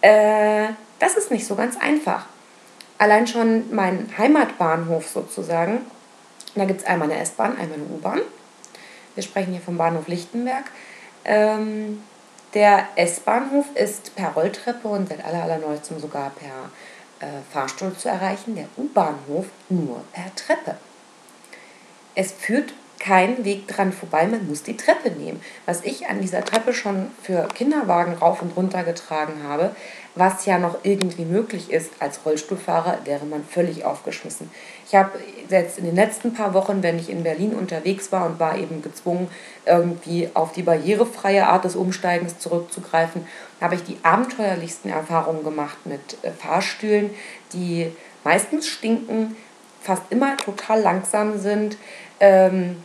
Äh, 0.00 0.68
das 1.00 1.16
ist 1.16 1.32
nicht 1.32 1.44
so 1.44 1.56
ganz 1.56 1.76
einfach. 1.76 2.26
Allein 2.96 3.26
schon 3.26 3.74
mein 3.74 4.08
Heimatbahnhof 4.16 5.08
sozusagen, 5.08 5.80
da 6.54 6.64
gibt 6.64 6.82
es 6.82 6.86
einmal 6.86 7.10
eine 7.10 7.20
S-Bahn, 7.20 7.58
einmal 7.58 7.78
eine 7.78 7.86
U-Bahn. 7.86 8.20
Wir 9.16 9.24
sprechen 9.24 9.50
hier 9.50 9.60
vom 9.60 9.76
Bahnhof 9.76 10.06
Lichtenberg. 10.06 10.66
Ähm, 11.24 12.00
der 12.54 12.86
S-Bahnhof 12.94 13.66
ist 13.74 14.14
per 14.14 14.28
Rolltreppe 14.28 14.86
und 14.86 15.08
seit 15.08 15.24
aller, 15.24 15.42
allerneuestem 15.42 15.98
sogar 15.98 16.30
per 16.30 16.70
Fahrstuhl 17.50 17.96
zu 17.96 18.08
erreichen, 18.08 18.54
der 18.54 18.68
U-Bahnhof 18.76 19.46
nur 19.68 20.04
per 20.12 20.34
Treppe. 20.34 20.76
Es 22.14 22.32
führt 22.32 22.72
kein 22.98 23.44
Weg 23.44 23.68
dran 23.68 23.92
vorbei, 23.92 24.26
man 24.26 24.46
muss 24.48 24.62
die 24.62 24.76
Treppe 24.76 25.10
nehmen. 25.10 25.40
Was 25.66 25.82
ich 25.84 26.08
an 26.08 26.20
dieser 26.20 26.44
Treppe 26.44 26.72
schon 26.72 27.06
für 27.22 27.48
Kinderwagen 27.54 28.14
rauf 28.14 28.40
und 28.42 28.56
runter 28.56 28.82
getragen 28.82 29.42
habe, 29.46 29.74
was 30.14 30.46
ja 30.46 30.58
noch 30.58 30.78
irgendwie 30.84 31.24
möglich 31.24 31.72
ist 31.72 31.90
als 31.98 32.24
Rollstuhlfahrer, 32.24 33.00
wäre 33.04 33.26
man 33.26 33.44
völlig 33.44 33.84
aufgeschmissen. 33.84 34.50
Ich 34.86 34.94
habe 34.94 35.10
jetzt 35.48 35.78
in 35.78 35.84
den 35.84 35.96
letzten 35.96 36.34
paar 36.34 36.54
Wochen, 36.54 36.82
wenn 36.82 36.98
ich 36.98 37.10
in 37.10 37.24
Berlin 37.24 37.54
unterwegs 37.54 38.12
war 38.12 38.26
und 38.26 38.38
war 38.38 38.56
eben 38.56 38.80
gezwungen, 38.80 39.28
irgendwie 39.66 40.30
auf 40.34 40.52
die 40.52 40.62
barrierefreie 40.62 41.46
Art 41.46 41.64
des 41.64 41.74
Umsteigens 41.74 42.38
zurückzugreifen, 42.38 43.26
habe 43.60 43.74
ich 43.74 43.82
die 43.82 43.98
abenteuerlichsten 44.02 44.90
Erfahrungen 44.90 45.42
gemacht 45.42 45.78
mit 45.84 46.18
äh, 46.22 46.30
Fahrstühlen, 46.30 47.10
die 47.52 47.90
meistens 48.22 48.68
stinken, 48.68 49.36
fast 49.84 50.02
immer 50.10 50.36
total 50.36 50.80
langsam 50.80 51.38
sind. 51.38 51.76
Ähm, 52.24 52.76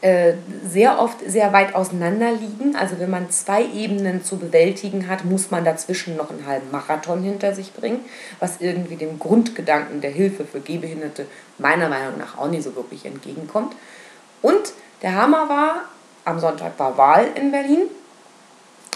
äh, 0.00 0.34
sehr 0.66 0.98
oft 0.98 1.18
sehr 1.26 1.52
weit 1.52 1.74
auseinander 1.74 2.32
liegen. 2.32 2.76
Also 2.76 2.98
wenn 2.98 3.10
man 3.10 3.30
zwei 3.30 3.62
Ebenen 3.62 4.24
zu 4.24 4.38
bewältigen 4.38 5.06
hat, 5.06 5.26
muss 5.26 5.50
man 5.50 5.64
dazwischen 5.64 6.16
noch 6.16 6.30
einen 6.30 6.46
halben 6.46 6.70
Marathon 6.70 7.22
hinter 7.22 7.54
sich 7.54 7.74
bringen, 7.74 8.00
was 8.40 8.60
irgendwie 8.60 8.96
dem 8.96 9.18
Grundgedanken 9.18 10.00
der 10.00 10.10
Hilfe 10.10 10.44
für 10.46 10.60
Gehbehinderte 10.60 11.26
meiner 11.58 11.90
Meinung 11.90 12.18
nach 12.18 12.38
auch 12.38 12.48
nicht 12.48 12.62
so 12.62 12.74
wirklich 12.74 13.04
entgegenkommt. 13.04 13.74
Und 14.40 14.72
der 15.02 15.14
Hammer 15.14 15.48
war, 15.48 15.82
am 16.24 16.40
Sonntag 16.40 16.78
war 16.78 16.96
Wahl 16.96 17.28
in 17.34 17.50
Berlin. 17.50 17.82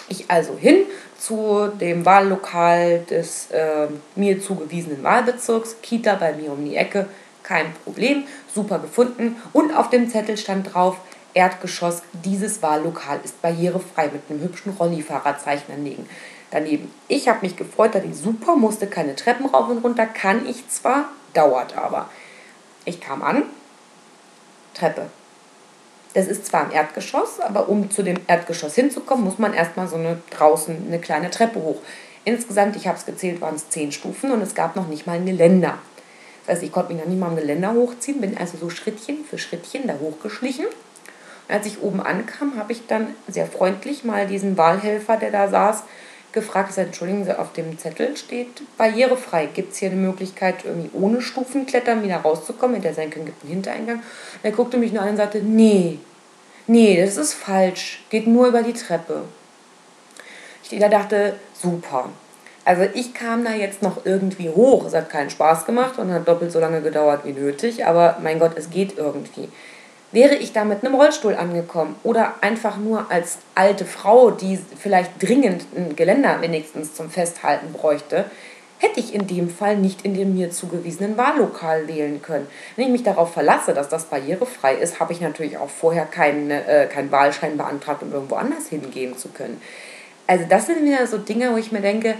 Ich 0.08 0.30
also 0.30 0.56
hin 0.56 0.78
zu 1.18 1.68
dem 1.78 2.06
Wahllokal 2.06 3.00
des 3.10 3.50
äh, 3.50 3.86
mir 4.16 4.40
zugewiesenen 4.40 5.02
Wahlbezirks, 5.04 5.76
Kita 5.82 6.14
bei 6.14 6.32
mir 6.32 6.52
um 6.52 6.64
die 6.64 6.76
Ecke, 6.76 7.06
kein 7.50 7.74
Problem, 7.84 8.24
super 8.54 8.78
gefunden. 8.78 9.36
Und 9.52 9.76
auf 9.76 9.90
dem 9.90 10.08
Zettel 10.08 10.36
stand 10.36 10.72
drauf, 10.72 10.96
Erdgeschoss, 11.34 12.02
dieses 12.12 12.62
Wahllokal 12.62 13.20
ist 13.24 13.42
barrierefrei 13.42 14.08
mit 14.12 14.22
einem 14.28 14.40
hübschen 14.40 14.72
Rollifahrradzeichen 14.72 15.66
daneben. 15.68 16.08
daneben. 16.52 16.92
Ich 17.08 17.28
habe 17.28 17.40
mich 17.42 17.56
gefreut, 17.56 17.94
da 17.94 17.98
die 17.98 18.14
super, 18.14 18.54
musste 18.54 18.86
keine 18.86 19.16
Treppen 19.16 19.46
rauf 19.46 19.68
und 19.68 19.84
runter, 19.84 20.06
kann 20.06 20.46
ich 20.48 20.68
zwar, 20.68 21.08
dauert 21.34 21.76
aber. 21.76 22.08
Ich 22.84 23.00
kam 23.00 23.22
an, 23.22 23.42
Treppe. 24.74 25.06
Das 26.14 26.26
ist 26.26 26.46
zwar 26.46 26.66
im 26.66 26.72
Erdgeschoss, 26.72 27.40
aber 27.40 27.68
um 27.68 27.90
zu 27.90 28.02
dem 28.02 28.16
Erdgeschoss 28.26 28.74
hinzukommen, 28.74 29.24
muss 29.24 29.38
man 29.38 29.54
erstmal 29.54 29.88
so 29.88 29.96
eine 29.96 30.20
draußen 30.30 30.86
eine 30.86 31.00
kleine 31.00 31.30
Treppe 31.30 31.60
hoch. 31.60 31.80
Insgesamt, 32.24 32.76
ich 32.76 32.86
habe 32.86 32.98
es 32.98 33.06
gezählt, 33.06 33.40
waren 33.40 33.54
es 33.54 33.70
zehn 33.70 33.92
Stufen 33.92 34.30
und 34.30 34.42
es 34.42 34.54
gab 34.54 34.76
noch 34.76 34.88
nicht 34.88 35.06
mal 35.06 35.14
ein 35.14 35.26
Geländer. 35.26 35.78
Das 36.46 36.56
heißt, 36.56 36.62
ich 36.64 36.72
konnte 36.72 36.92
mich 36.92 37.02
noch 37.02 37.08
nicht 37.08 37.20
mal 37.20 37.28
am 37.28 37.36
Geländer 37.36 37.72
hochziehen, 37.74 38.20
bin 38.20 38.36
also 38.36 38.56
so 38.58 38.70
Schrittchen 38.70 39.24
für 39.24 39.38
Schrittchen 39.38 39.86
da 39.86 39.94
hochgeschlichen. 40.00 40.66
Und 40.66 41.54
als 41.54 41.66
ich 41.66 41.82
oben 41.82 42.00
ankam, 42.00 42.56
habe 42.56 42.72
ich 42.72 42.86
dann 42.86 43.08
sehr 43.28 43.46
freundlich 43.46 44.04
mal 44.04 44.26
diesen 44.26 44.56
Wahlhelfer, 44.56 45.16
der 45.16 45.30
da 45.30 45.48
saß, 45.48 45.82
gefragt. 46.32 46.72
Sagte, 46.72 46.88
entschuldigen 46.88 47.24
Sie, 47.24 47.38
auf 47.38 47.52
dem 47.52 47.78
Zettel 47.78 48.16
steht 48.16 48.62
barrierefrei. 48.76 49.46
Gibt 49.46 49.72
es 49.72 49.78
hier 49.78 49.90
eine 49.90 50.00
Möglichkeit, 50.00 50.64
irgendwie 50.64 50.90
ohne 50.92 51.20
Stufenklettern 51.20 52.02
wieder 52.02 52.18
rauszukommen? 52.18 52.74
Hinter 52.74 52.94
sein 52.94 53.10
können 53.10 53.26
gibt 53.26 53.42
einen 53.42 53.52
Hintereingang. 53.52 53.96
Und 53.96 54.04
er 54.44 54.52
guckte 54.52 54.78
mich 54.78 54.92
nur 54.92 55.02
an 55.02 55.10
und 55.10 55.16
sagte, 55.16 55.42
nee, 55.42 55.98
nee, 56.66 57.00
das 57.00 57.16
ist 57.16 57.34
falsch. 57.34 58.04
Geht 58.10 58.26
nur 58.26 58.46
über 58.48 58.62
die 58.62 58.72
Treppe. 58.72 59.22
Ich 60.62 60.78
dachte, 60.78 61.34
super. 61.52 62.10
Also 62.70 62.82
ich 62.94 63.14
kam 63.14 63.42
da 63.42 63.52
jetzt 63.52 63.82
noch 63.82 64.06
irgendwie 64.06 64.48
hoch. 64.48 64.84
Es 64.86 64.94
hat 64.94 65.10
keinen 65.10 65.28
Spaß 65.28 65.66
gemacht 65.66 65.98
und 65.98 66.12
hat 66.12 66.28
doppelt 66.28 66.52
so 66.52 66.60
lange 66.60 66.82
gedauert 66.82 67.22
wie 67.24 67.32
nötig. 67.32 67.84
Aber 67.84 68.18
mein 68.22 68.38
Gott, 68.38 68.52
es 68.54 68.70
geht 68.70 68.96
irgendwie. 68.96 69.48
Wäre 70.12 70.36
ich 70.36 70.52
da 70.52 70.64
mit 70.64 70.84
einem 70.84 70.94
Rollstuhl 70.94 71.34
angekommen 71.34 71.96
oder 72.04 72.34
einfach 72.42 72.76
nur 72.76 73.10
als 73.10 73.38
alte 73.56 73.84
Frau, 73.84 74.30
die 74.30 74.56
vielleicht 74.78 75.20
dringend 75.20 75.64
ein 75.74 75.96
Geländer 75.96 76.40
wenigstens 76.42 76.94
zum 76.94 77.10
Festhalten 77.10 77.72
bräuchte, 77.72 78.26
hätte 78.78 79.00
ich 79.00 79.16
in 79.16 79.26
dem 79.26 79.50
Fall 79.50 79.76
nicht 79.76 80.04
in 80.04 80.14
dem 80.14 80.36
mir 80.36 80.52
zugewiesenen 80.52 81.16
Wahllokal 81.16 81.88
wählen 81.88 82.22
können. 82.22 82.46
Wenn 82.76 82.84
ich 82.84 82.92
mich 82.92 83.02
darauf 83.02 83.32
verlasse, 83.32 83.74
dass 83.74 83.88
das 83.88 84.04
barrierefrei 84.04 84.76
ist, 84.76 85.00
habe 85.00 85.12
ich 85.12 85.20
natürlich 85.20 85.58
auch 85.58 85.70
vorher 85.70 86.04
keinen, 86.04 86.52
äh, 86.52 86.86
keinen 86.86 87.10
Wahlschein 87.10 87.56
beantragt, 87.56 88.04
um 88.04 88.12
irgendwo 88.12 88.36
anders 88.36 88.68
hingehen 88.68 89.18
zu 89.18 89.30
können. 89.30 89.60
Also 90.28 90.44
das 90.48 90.66
sind 90.66 90.84
wieder 90.84 91.04
so 91.08 91.18
Dinge, 91.18 91.52
wo 91.52 91.56
ich 91.56 91.72
mir 91.72 91.80
denke, 91.80 92.14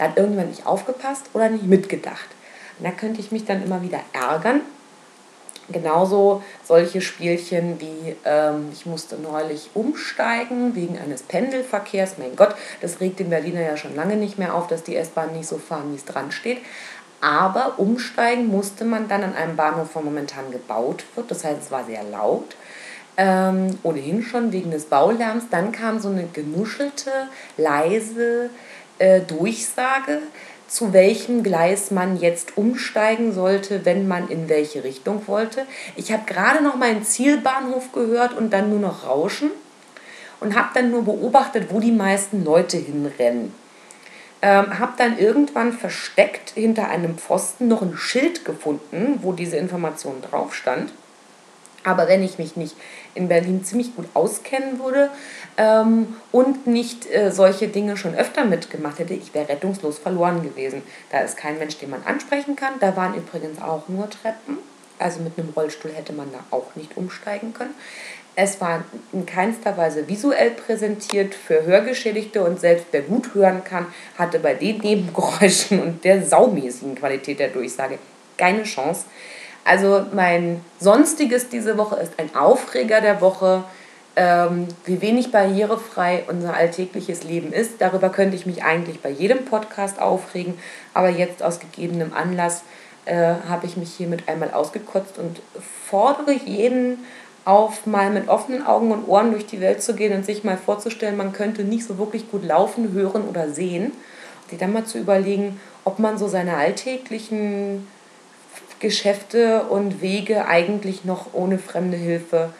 da 0.00 0.06
hat 0.06 0.16
irgendjemand 0.16 0.48
nicht 0.48 0.66
aufgepasst 0.66 1.26
oder 1.34 1.50
nicht 1.50 1.66
mitgedacht. 1.66 2.26
Und 2.78 2.86
da 2.86 2.90
könnte 2.90 3.20
ich 3.20 3.30
mich 3.32 3.44
dann 3.44 3.62
immer 3.62 3.82
wieder 3.82 4.00
ärgern, 4.14 4.62
Genauso 5.72 6.42
solche 6.64 7.00
Spielchen 7.00 7.80
wie 7.80 8.16
ähm, 8.24 8.70
ich 8.72 8.86
musste 8.86 9.16
neulich 9.16 9.70
umsteigen 9.74 10.74
wegen 10.74 10.98
eines 10.98 11.22
Pendelverkehrs. 11.22 12.18
Mein 12.18 12.34
Gott, 12.34 12.56
das 12.80 12.98
regt 12.98 13.20
den 13.20 13.30
Berliner 13.30 13.60
ja 13.60 13.76
schon 13.76 13.94
lange 13.94 14.16
nicht 14.16 14.36
mehr 14.36 14.54
auf, 14.54 14.66
dass 14.66 14.82
die 14.82 14.96
S-Bahn 14.96 15.32
nicht 15.32 15.48
so 15.48 15.58
fahren, 15.58 15.92
wie 15.92 15.96
es 15.96 16.04
dran 16.04 16.32
steht. 16.32 16.58
Aber 17.20 17.78
umsteigen 17.78 18.48
musste 18.48 18.84
man 18.84 19.06
dann 19.06 19.22
an 19.22 19.36
einem 19.36 19.54
Bahnhof, 19.54 19.92
der 19.92 20.02
momentan 20.02 20.50
gebaut 20.50 21.04
wird. 21.14 21.30
Das 21.30 21.44
heißt, 21.44 21.60
es 21.62 21.70
war 21.70 21.84
sehr 21.84 22.02
laut. 22.02 22.56
Ähm, 23.16 23.78
ohnehin 23.82 24.22
schon 24.22 24.50
wegen 24.50 24.70
des 24.70 24.86
Baulärms. 24.86 25.44
Dann 25.50 25.70
kam 25.70 26.00
so 26.00 26.08
eine 26.08 26.26
genuschelte, 26.26 27.12
leise 27.56 28.50
äh, 29.00 29.20
Durchsage 29.20 30.20
zu 30.70 30.92
welchem 30.92 31.42
Gleis 31.42 31.90
man 31.90 32.16
jetzt 32.16 32.56
umsteigen 32.56 33.32
sollte, 33.32 33.84
wenn 33.84 34.06
man 34.06 34.28
in 34.28 34.48
welche 34.48 34.84
Richtung 34.84 35.26
wollte. 35.26 35.66
Ich 35.96 36.12
habe 36.12 36.22
gerade 36.26 36.62
noch 36.62 36.76
meinen 36.76 37.02
Zielbahnhof 37.02 37.90
gehört 37.92 38.34
und 38.34 38.52
dann 38.52 38.70
nur 38.70 38.78
noch 38.78 39.04
Rauschen 39.04 39.50
und 40.38 40.56
habe 40.56 40.68
dann 40.74 40.92
nur 40.92 41.04
beobachtet, 41.04 41.66
wo 41.70 41.80
die 41.80 41.90
meisten 41.90 42.44
Leute 42.44 42.76
hinrennen. 42.76 43.52
Ähm, 44.42 44.78
habe 44.78 44.92
dann 44.96 45.18
irgendwann 45.18 45.72
versteckt 45.72 46.52
hinter 46.54 46.88
einem 46.88 47.18
Pfosten 47.18 47.66
noch 47.66 47.82
ein 47.82 47.96
Schild 47.96 48.44
gefunden, 48.44 49.18
wo 49.22 49.32
diese 49.32 49.56
Information 49.56 50.22
drauf 50.22 50.54
stand. 50.54 50.92
Aber 51.82 52.08
wenn 52.08 52.22
ich 52.22 52.38
mich 52.38 52.56
nicht 52.56 52.76
in 53.14 53.28
Berlin 53.28 53.64
ziemlich 53.64 53.96
gut 53.96 54.06
auskennen 54.14 54.78
würde 54.78 55.10
ähm, 55.60 56.16
und 56.32 56.66
nicht 56.66 57.10
äh, 57.10 57.30
solche 57.30 57.68
Dinge 57.68 57.98
schon 57.98 58.14
öfter 58.14 58.46
mitgemacht 58.46 58.98
hätte, 58.98 59.12
ich 59.12 59.34
wäre 59.34 59.50
rettungslos 59.50 59.98
verloren 59.98 60.42
gewesen. 60.42 60.82
Da 61.12 61.18
ist 61.20 61.36
kein 61.36 61.58
Mensch, 61.58 61.76
den 61.76 61.90
man 61.90 62.02
ansprechen 62.04 62.56
kann. 62.56 62.72
Da 62.80 62.96
waren 62.96 63.14
übrigens 63.14 63.60
auch 63.60 63.86
nur 63.88 64.08
Treppen. 64.08 64.56
Also 64.98 65.20
mit 65.20 65.38
einem 65.38 65.50
Rollstuhl 65.50 65.92
hätte 65.92 66.14
man 66.14 66.32
da 66.32 66.38
auch 66.50 66.74
nicht 66.76 66.96
umsteigen 66.96 67.52
können. 67.52 67.74
Es 68.36 68.58
war 68.62 68.84
in 69.12 69.26
keinster 69.26 69.76
Weise 69.76 70.08
visuell 70.08 70.52
präsentiert 70.52 71.34
für 71.34 71.66
Hörgeschädigte 71.66 72.42
und 72.42 72.58
selbst 72.58 72.86
wer 72.92 73.02
gut 73.02 73.34
hören 73.34 73.62
kann, 73.62 73.86
hatte 74.16 74.38
bei 74.38 74.54
den 74.54 74.78
Nebengeräuschen 74.78 75.82
und 75.82 76.04
der 76.04 76.24
saumäßigen 76.24 76.94
Qualität 76.94 77.38
der 77.38 77.48
Durchsage 77.48 77.98
keine 78.38 78.62
Chance. 78.62 79.04
Also 79.64 80.06
mein 80.14 80.64
Sonstiges 80.78 81.50
diese 81.50 81.76
Woche 81.76 81.96
ist 81.96 82.12
ein 82.16 82.34
Aufreger 82.34 83.02
der 83.02 83.20
Woche, 83.20 83.64
ähm, 84.20 84.68
wie 84.84 85.00
wenig 85.00 85.32
barrierefrei 85.32 86.24
unser 86.28 86.54
alltägliches 86.54 87.24
Leben 87.24 87.54
ist. 87.54 87.80
Darüber 87.80 88.10
könnte 88.10 88.36
ich 88.36 88.44
mich 88.44 88.62
eigentlich 88.62 89.00
bei 89.00 89.08
jedem 89.08 89.46
Podcast 89.46 89.98
aufregen, 89.98 90.58
aber 90.92 91.08
jetzt 91.08 91.42
aus 91.42 91.58
gegebenem 91.58 92.12
Anlass 92.12 92.62
äh, 93.06 93.36
habe 93.48 93.64
ich 93.64 93.78
mich 93.78 93.94
hiermit 93.94 94.28
einmal 94.28 94.50
ausgekotzt 94.50 95.16
und 95.16 95.40
fordere 95.86 96.32
jeden 96.32 96.98
auf, 97.46 97.86
mal 97.86 98.10
mit 98.10 98.28
offenen 98.28 98.66
Augen 98.66 98.92
und 98.92 99.08
Ohren 99.08 99.30
durch 99.30 99.46
die 99.46 99.62
Welt 99.62 99.82
zu 99.82 99.94
gehen 99.94 100.14
und 100.14 100.26
sich 100.26 100.44
mal 100.44 100.58
vorzustellen, 100.58 101.16
man 101.16 101.32
könnte 101.32 101.64
nicht 101.64 101.86
so 101.86 101.96
wirklich 101.96 102.30
gut 102.30 102.44
laufen, 102.44 102.92
hören 102.92 103.26
oder 103.26 103.48
sehen. 103.48 103.86
Und 103.86 104.50
sich 104.50 104.58
dann 104.58 104.74
mal 104.74 104.84
zu 104.84 104.98
überlegen, 104.98 105.58
ob 105.86 105.98
man 105.98 106.18
so 106.18 106.28
seine 106.28 106.58
alltäglichen 106.58 107.88
Geschäfte 108.80 109.62
und 109.62 110.02
Wege 110.02 110.46
eigentlich 110.46 111.06
noch 111.06 111.32
ohne 111.32 111.56
fremde 111.58 111.96
Hilfe 111.96 112.50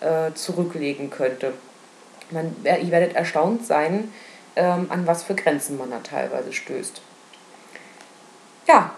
äh, 0.00 0.32
zurücklegen 0.34 1.10
könnte. 1.10 1.54
Man, 2.30 2.54
ihr 2.64 2.90
werdet 2.90 3.14
erstaunt 3.14 3.66
sein, 3.66 4.12
ähm, 4.56 4.86
an 4.90 5.06
was 5.06 5.22
für 5.22 5.34
Grenzen 5.34 5.78
man 5.78 5.90
da 5.90 5.98
teilweise 5.98 6.52
stößt. 6.52 7.00
Ja, 8.66 8.94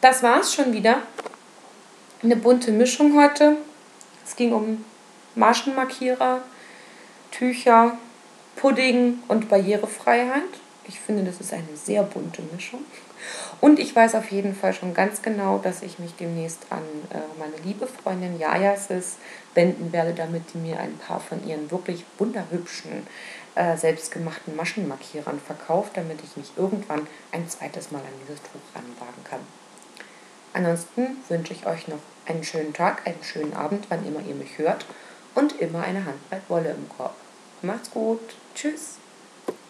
das 0.00 0.22
war 0.22 0.40
es 0.40 0.54
schon 0.54 0.72
wieder. 0.72 1.02
Eine 2.22 2.36
bunte 2.36 2.72
Mischung 2.72 3.20
heute. 3.20 3.56
Es 4.24 4.36
ging 4.36 4.52
um 4.52 4.84
Maschenmarkierer, 5.34 6.42
Tücher, 7.30 7.98
Pudding 8.56 9.22
und 9.28 9.48
Barrierefreiheit. 9.48 10.42
Ich 10.86 11.00
finde, 11.00 11.24
das 11.24 11.40
ist 11.40 11.52
eine 11.52 11.76
sehr 11.76 12.02
bunte 12.02 12.42
Mischung. 12.54 12.84
Und 13.60 13.78
ich 13.78 13.94
weiß 13.94 14.14
auf 14.14 14.30
jeden 14.30 14.54
Fall 14.54 14.72
schon 14.72 14.94
ganz 14.94 15.22
genau, 15.22 15.58
dass 15.58 15.82
ich 15.82 15.98
mich 15.98 16.14
demnächst 16.16 16.66
an 16.70 16.82
äh, 17.10 17.18
meine 17.38 17.56
liebe 17.64 17.86
Freundin 17.86 18.38
Jajasis 18.38 19.16
wenden 19.54 19.92
werde, 19.92 20.12
damit 20.12 20.52
die 20.52 20.58
mir 20.58 20.78
ein 20.78 20.96
paar 20.98 21.20
von 21.20 21.46
ihren 21.46 21.70
wirklich 21.70 22.04
wunderhübschen, 22.18 23.06
äh, 23.54 23.76
selbstgemachten 23.76 24.56
Maschenmarkierern 24.56 25.40
verkauft, 25.40 25.92
damit 25.94 26.18
ich 26.22 26.36
mich 26.36 26.52
irgendwann 26.56 27.06
ein 27.32 27.48
zweites 27.48 27.90
Mal 27.90 28.00
an 28.00 28.20
dieses 28.22 28.42
Tuch 28.42 28.60
ranwagen 28.74 29.24
kann. 29.24 29.40
Ansonsten 30.52 31.18
wünsche 31.28 31.52
ich 31.52 31.66
euch 31.66 31.88
noch 31.88 31.98
einen 32.26 32.44
schönen 32.44 32.72
Tag, 32.72 33.06
einen 33.06 33.22
schönen 33.22 33.54
Abend, 33.54 33.86
wann 33.88 34.06
immer 34.06 34.20
ihr 34.20 34.34
mich 34.34 34.58
hört 34.58 34.86
und 35.34 35.60
immer 35.60 35.82
eine 35.82 36.04
Handbreit 36.04 36.42
Wolle 36.48 36.70
im 36.70 36.88
Korb. 36.88 37.14
Macht's 37.62 37.90
gut. 37.90 38.20
Tschüss. 38.54 38.98